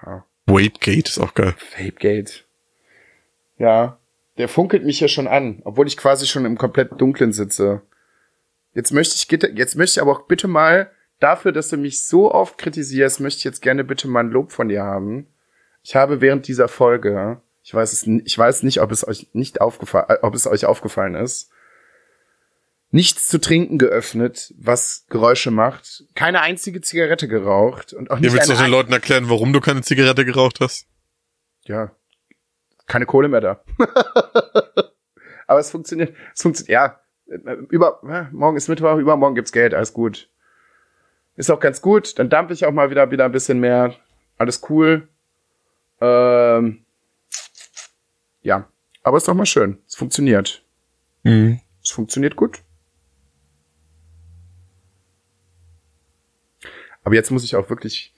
[0.06, 0.26] Ja.
[0.48, 1.54] Wapegate ist auch geil.
[1.78, 2.44] Vapegate.
[3.58, 3.98] Ja,
[4.38, 7.82] der funkelt mich ja schon an, obwohl ich quasi schon im komplett Dunklen sitze.
[8.76, 12.32] Jetzt möchte ich, jetzt möchte ich aber auch bitte mal dafür, dass du mich so
[12.32, 15.28] oft kritisierst, möchte ich jetzt gerne bitte mal ein Lob von dir haben.
[15.82, 19.62] Ich habe während dieser Folge, ich weiß es, ich weiß nicht, ob es euch nicht
[19.62, 21.52] aufgefallen, äh, ob es euch aufgefallen ist,
[22.92, 28.34] nichts zu trinken geöffnet, was Geräusche macht, keine einzige Zigarette geraucht und auch Ihr nicht
[28.34, 30.88] willst doch den Leuten erklären, warum du keine Zigarette geraucht hast?
[31.64, 31.96] ja,
[32.86, 33.64] keine Kohle mehr da.
[35.48, 39.94] Aber es funktioniert, es funktioniert, ja, über, ja, morgen ist Mittwoch, übermorgen gibt's Geld, alles
[39.94, 40.30] gut.
[41.36, 43.96] Ist auch ganz gut, dann dampfe ich auch mal wieder, wieder ein bisschen mehr,
[44.38, 45.08] alles cool.
[46.02, 46.86] Ähm,
[48.42, 48.68] ja,
[49.04, 50.64] aber ist doch mal schön, es funktioniert.
[51.24, 51.60] Mhm.
[51.84, 52.60] Es funktioniert gut.
[57.04, 58.14] Aber jetzt muss ich auch wirklich.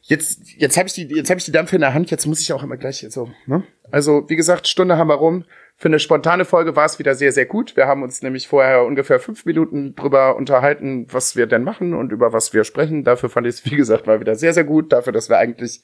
[0.00, 2.10] Jetzt, jetzt habe ich die, jetzt habe ich die Dampfe in der Hand.
[2.10, 3.30] Jetzt muss ich auch immer gleich so.
[3.46, 3.62] Ne?
[3.90, 5.44] Also wie gesagt, Stunde haben wir rum.
[5.82, 7.74] Für eine spontane Folge war es wieder sehr, sehr gut.
[7.74, 12.12] Wir haben uns nämlich vorher ungefähr fünf Minuten drüber unterhalten, was wir denn machen und
[12.12, 13.02] über was wir sprechen.
[13.02, 14.92] Dafür fand ich es, wie gesagt, mal wieder sehr, sehr gut.
[14.92, 15.82] Dafür, dass wir eigentlich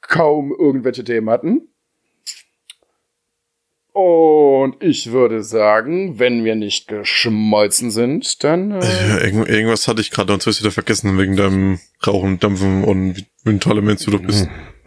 [0.00, 1.68] kaum irgendwelche Themen hatten.
[3.92, 8.70] Und ich würde sagen, wenn wir nicht geschmolzen sind, dann.
[8.70, 12.84] Äh, Ja, irgend, irgendwas hatte ich gerade und jetzt wieder vergessen wegen deinem Rauchen, Dampfen
[12.84, 14.48] und wie, wie ein toller Mensch du doch bist.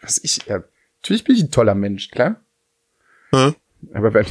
[0.00, 0.46] was ich.
[0.46, 0.64] Ja,
[1.02, 2.40] natürlich bin ich ein toller Mensch, klar.
[3.34, 3.54] Ja?
[3.94, 4.26] Aber wenn.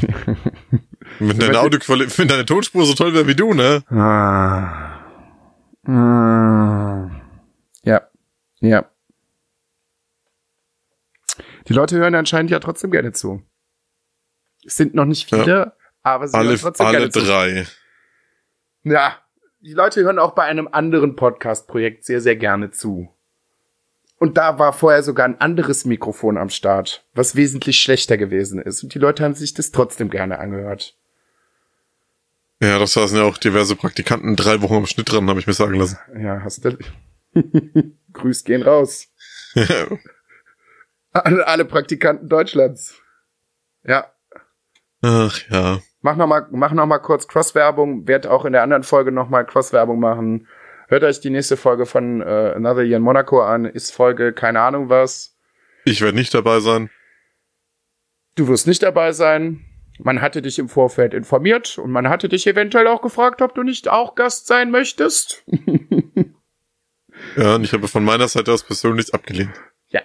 [1.20, 3.84] Wenn deine Audioqualität, wenn deine Tonspur so toll wäre wie du, ne?
[3.90, 5.00] ah.
[5.86, 7.12] Ah.
[7.84, 8.08] Ja.
[8.62, 8.90] Ja.
[11.68, 13.42] Die Leute hören anscheinend ja trotzdem gerne zu.
[14.66, 17.20] Es sind noch nicht viele, aber sie Alle, hören trotzdem alle gerne zu.
[17.22, 17.68] drei.
[18.84, 19.18] Ja,
[19.60, 23.13] die Leute hören auch bei einem anderen Podcast-Projekt sehr, sehr gerne zu.
[24.18, 28.84] Und da war vorher sogar ein anderes Mikrofon am Start, was wesentlich schlechter gewesen ist.
[28.84, 30.96] Und die Leute haben sich das trotzdem gerne angehört.
[32.62, 35.54] Ja, das saßen ja auch diverse Praktikanten drei Wochen am Schnitt dran, habe ich mir
[35.54, 35.98] sagen lassen.
[36.18, 36.78] Ja, hast du.
[38.14, 39.08] Grüß gehen raus.
[41.16, 42.96] Alle, alle Praktikanten Deutschlands.
[43.84, 44.12] Ja.
[45.04, 45.80] Ach ja.
[46.02, 48.08] Mach noch mal, mach noch mal kurz Cross-Werbung.
[48.08, 50.48] Werd auch in der anderen Folge noch mal Cross-Werbung machen.
[50.94, 53.66] Hört euch die nächste Folge von äh, Another Year in Monaco an.
[53.66, 55.36] Ist Folge keine Ahnung was.
[55.86, 56.92] Ich werde nicht dabei sein.
[58.36, 59.66] Du wirst nicht dabei sein.
[59.98, 63.64] Man hatte dich im Vorfeld informiert und man hatte dich eventuell auch gefragt, ob du
[63.64, 65.44] nicht auch Gast sein möchtest.
[67.38, 69.52] Ja, und ich habe von meiner Seite aus persönlich abgelehnt.
[69.90, 70.02] Ja.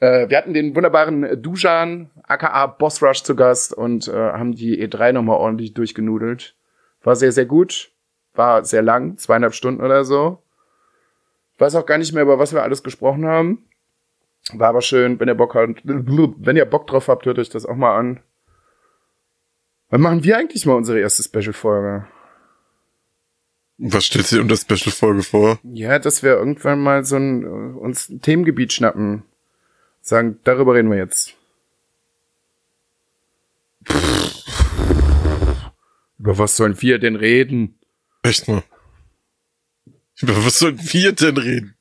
[0.00, 4.82] Äh, wir hatten den wunderbaren Dujan, aka Boss Rush zu Gast und äh, haben die
[4.82, 6.56] E3 nochmal ordentlich durchgenudelt.
[7.02, 7.92] War sehr, sehr gut.
[8.38, 10.42] War sehr lang, zweieinhalb Stunden oder so.
[11.58, 13.64] Weiß auch gar nicht mehr, über was wir alles gesprochen haben.
[14.52, 17.66] War aber schön, wenn ihr Bock habt, wenn ihr Bock drauf habt, hört euch das
[17.66, 18.20] auch mal an.
[19.90, 22.06] Wann machen wir eigentlich mal unsere erste Special-Folge?
[23.78, 25.58] Was stellt dir unter Special-Folge vor?
[25.62, 29.24] Ja, dass wir irgendwann mal so ein, uns ein Themengebiet schnappen.
[30.00, 31.34] Sagen, darüber reden wir jetzt.
[36.18, 37.77] Über was sollen wir denn reden?
[38.28, 38.62] Echt mal.
[40.20, 41.74] Über was sollen wir denn reden?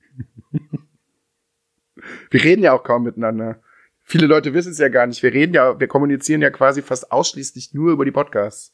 [2.32, 3.62] Wir reden ja auch kaum miteinander.
[4.04, 5.22] Viele Leute wissen es ja gar nicht.
[5.24, 8.74] Wir reden ja, wir kommunizieren ja quasi fast ausschließlich nur über die Podcasts.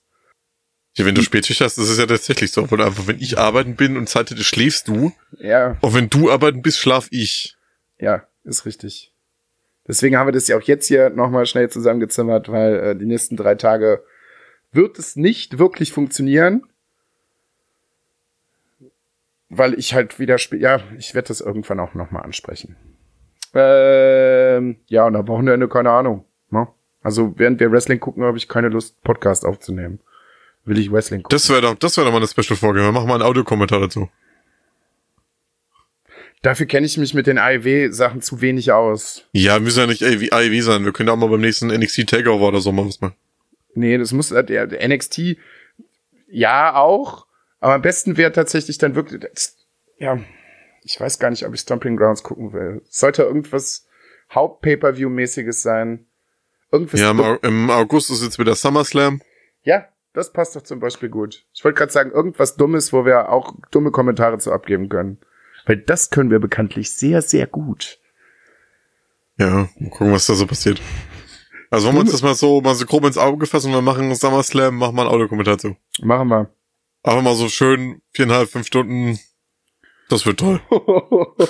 [0.95, 2.69] Ja, wenn du Spätschicht hast, das ist ja tatsächlich so.
[2.69, 5.11] Weil einfach, wenn ich arbeiten bin und Zeit hätte, schläfst du.
[5.39, 7.55] Ja, Und wenn du arbeiten bist, schlaf ich.
[7.97, 9.11] ja, ist richtig.
[9.87, 13.35] Deswegen haben wir das ja auch jetzt hier nochmal schnell zusammengezimmert, weil äh, die nächsten
[13.35, 14.03] drei Tage
[14.71, 16.67] wird es nicht wirklich funktionieren.
[19.57, 20.61] Weil ich halt wieder spiel.
[20.61, 22.75] Ja, ich werde das irgendwann auch nochmal ansprechen.
[23.53, 26.25] Ähm, ja, und am Wochenende keine Ahnung.
[26.49, 26.67] Ne?
[27.01, 29.99] Also während wir Wrestling gucken, habe ich keine Lust, Podcast aufzunehmen.
[30.65, 31.35] Will ich Wrestling gucken.
[31.35, 32.81] Das wäre doch, das wäre doch mal eine Special-Folge.
[32.81, 34.09] Wir machen mal einen Audiokommentar dazu.
[36.41, 39.25] Dafür kenne ich mich mit den AEW-Sachen zu wenig aus.
[39.31, 40.83] Ja, müssen ja nicht AEW, AEW sein.
[40.83, 43.15] Wir können ja auch mal beim nächsten NXT Takeover oder so mal was machen.
[43.75, 45.37] Nee, das muss äh, der, der NXT
[46.27, 47.27] ja auch,
[47.63, 49.23] aber am besten wäre tatsächlich dann wirklich
[49.97, 50.19] ja,
[50.83, 52.81] ich weiß gar nicht, ob ich Stomping Grounds gucken will.
[52.89, 53.87] Sollte irgendwas
[54.35, 56.07] Haupt-Pay-per-view-mäßiges sein.
[56.71, 59.21] Irgendwas Ja, im, Au- im August ist jetzt wieder SummerSlam.
[59.63, 61.45] ja, das passt doch zum Beispiel gut.
[61.53, 65.19] Ich wollte gerade sagen, irgendwas Dummes, wo wir auch dumme Kommentare zu abgeben können.
[65.65, 67.99] Weil das können wir bekanntlich sehr, sehr gut.
[69.37, 70.81] Ja, mal gucken, was da so passiert.
[71.71, 73.81] Also wollen wir uns das mal so, mal so grob ins Auge fassen und wir
[73.81, 75.75] machen SummerSlam, machen mal einen Audiokommentar zu.
[76.01, 76.53] Machen wir.
[77.03, 79.19] Einfach mal so schön viereinhalb, fünf Stunden.
[80.09, 80.61] Das wird toll.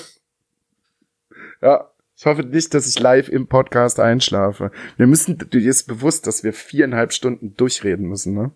[1.62, 4.72] ja, ich hoffe nicht, dass ich live im Podcast einschlafe.
[4.98, 8.52] Wir müssen, dir ist bewusst, dass wir viereinhalb Stunden durchreden müssen, ne?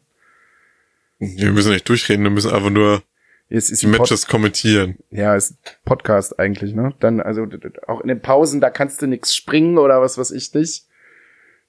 [1.20, 3.02] Wir müssen nicht durchreden, wir müssen einfach nur
[3.50, 4.98] Es ist die ein Pod- Matches kommentieren.
[5.10, 6.94] Ja, ist Podcast eigentlich, ne?
[7.00, 7.48] Dann, also
[7.88, 10.86] auch in den Pausen, da kannst du nix springen oder was weiß ich nicht.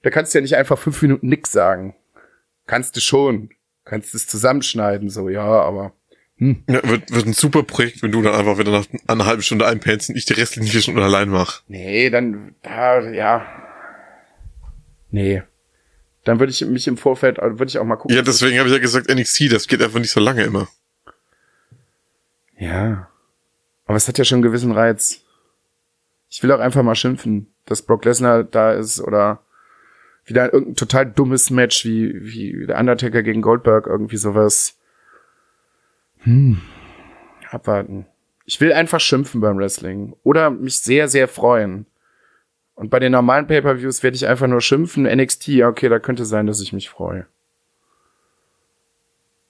[0.01, 1.95] Da kannst du ja nicht einfach fünf Minuten nix sagen.
[2.67, 3.49] Kannst du schon.
[3.89, 5.93] Kannst es zusammenschneiden, so, ja, aber.
[6.37, 6.63] Hm.
[6.69, 9.65] Ja, wird, wird ein super Projekt, wenn du dann einfach wieder nach einer halben Stunde
[9.65, 11.63] einpennst und ich die restlichen vier Stunden allein mache.
[11.67, 13.47] Nee, dann, da, ja.
[15.09, 15.41] Nee.
[16.23, 18.15] Dann würde ich mich im Vorfeld, würde ich auch mal gucken.
[18.15, 20.67] Ja, deswegen habe ich ja gesagt NXT, das geht einfach nicht so lange immer.
[22.59, 23.09] Ja.
[23.85, 25.21] Aber es hat ja schon einen gewissen Reiz.
[26.29, 29.41] Ich will auch einfach mal schimpfen, dass Brock Lesnar da ist oder
[30.29, 34.77] wieder irgendein total dummes Match wie, wie der Undertaker gegen Goldberg, irgendwie sowas.
[36.19, 36.61] Hm.
[37.49, 38.05] Abwarten.
[38.45, 40.15] Ich will einfach schimpfen beim Wrestling.
[40.23, 41.85] Oder mich sehr, sehr freuen.
[42.75, 45.03] Und bei den normalen Pay-Per-Views werde ich einfach nur schimpfen.
[45.03, 47.25] NXT, okay, da könnte sein, dass ich mich freue.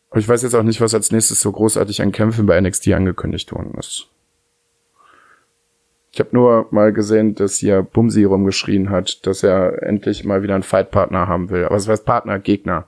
[0.09, 2.89] Aber ich weiß jetzt auch nicht, was als nächstes so großartig an Kämpfen bei NXT
[2.89, 4.09] angekündigt worden ist.
[6.11, 10.55] Ich habe nur mal gesehen, dass hier Bumsi rumgeschrien hat, dass er endlich mal wieder
[10.55, 11.65] einen Fight-Partner haben will.
[11.65, 12.39] Aber was heißt Partner?
[12.39, 12.87] Gegner.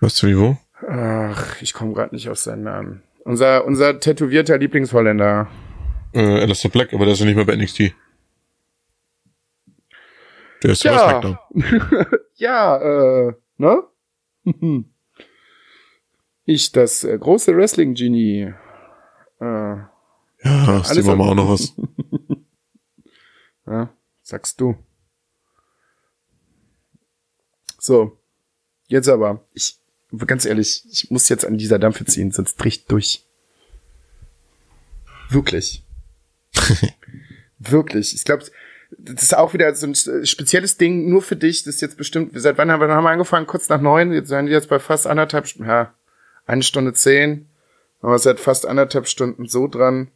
[0.00, 0.56] Weißt du wie wo?
[0.86, 3.02] Ach, ich komme gerade nicht auf seinen Namen.
[3.24, 5.48] Unser, unser tätowierter Lieblingsholländer.
[6.12, 7.94] Äh, Alistair Black, aber der ist ja nicht mehr bei NXT.
[10.62, 11.36] Der ist ja bei
[12.34, 13.28] Ja.
[13.28, 13.82] Äh, ne?
[16.44, 18.52] ich, das äh, große Wrestling-Genie.
[19.40, 19.86] Äh, Ja,
[20.44, 21.74] Alles sehen wir mal auch noch was.
[23.66, 23.92] Ja,
[24.22, 24.76] sagst du.
[27.78, 28.18] So.
[28.86, 29.44] Jetzt aber.
[29.52, 29.78] Ich,
[30.26, 33.24] ganz ehrlich, ich muss jetzt an dieser Dampfe ziehen, sonst bricht durch.
[35.30, 35.82] Wirklich.
[37.58, 38.14] Wirklich.
[38.14, 38.44] Ich glaube,
[38.98, 41.64] das ist auch wieder so ein spezielles Ding nur für dich.
[41.64, 43.46] Das ist jetzt bestimmt, seit wann haben wir, haben wir angefangen?
[43.46, 44.12] Kurz nach neun.
[44.12, 45.94] Jetzt sind wir jetzt bei fast anderthalb, ja,
[46.46, 47.48] eine Stunde zehn.
[48.00, 50.10] Aber seit fast anderthalb Stunden so dran.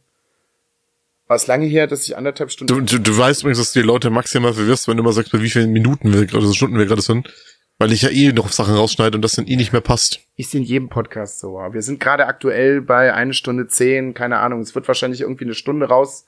[1.29, 3.81] War es lange her, dass ich anderthalb Stunden Du, du, du weißt übrigens, dass du
[3.81, 6.53] die Leute maximal verwirrst, wenn du mal sagst, bei wie vielen Minuten wir gerade, also
[6.55, 7.31] Stunden wir gerade sind.
[7.77, 10.21] Weil ich ja eh noch Sachen rausschneide und das dann eh nicht mehr passt.
[10.37, 11.59] Ist in jedem Podcast so.
[11.71, 14.61] Wir sind gerade aktuell bei eine Stunde zehn, keine Ahnung.
[14.61, 16.25] Es wird wahrscheinlich irgendwie eine Stunde raus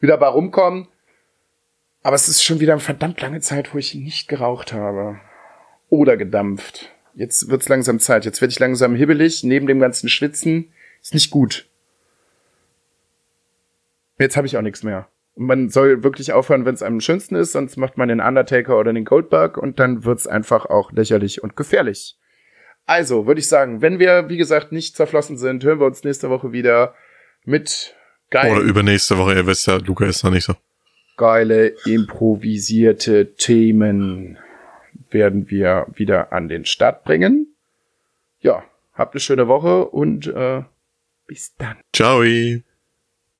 [0.00, 0.88] wieder bei rumkommen.
[2.02, 5.20] Aber es ist schon wieder eine verdammt lange Zeit, wo ich nicht geraucht habe.
[5.90, 6.88] Oder gedampft.
[7.14, 8.24] Jetzt wird's langsam Zeit.
[8.24, 10.72] Jetzt werde ich langsam hibbelig, neben dem ganzen Schwitzen.
[11.02, 11.66] Ist nicht gut.
[14.20, 15.08] Jetzt habe ich auch nichts mehr.
[15.36, 18.92] Man soll wirklich aufhören, wenn es am schönsten ist, sonst macht man den Undertaker oder
[18.92, 22.18] den Goldberg und dann wird's einfach auch lächerlich und gefährlich.
[22.84, 26.28] Also, würde ich sagen, wenn wir, wie gesagt, nicht zerflossen sind, hören wir uns nächste
[26.28, 26.94] Woche wieder
[27.44, 27.94] mit
[28.30, 28.52] geil.
[28.52, 30.54] Oder übernächste Woche, ihr wisst ja, Luca ist noch nicht so.
[31.16, 34.38] Geile, improvisierte Themen
[35.10, 37.54] werden wir wieder an den Start bringen.
[38.40, 38.64] Ja,
[38.94, 40.62] habt eine schöne Woche und äh,
[41.26, 41.76] bis dann.
[41.92, 42.22] Ciao.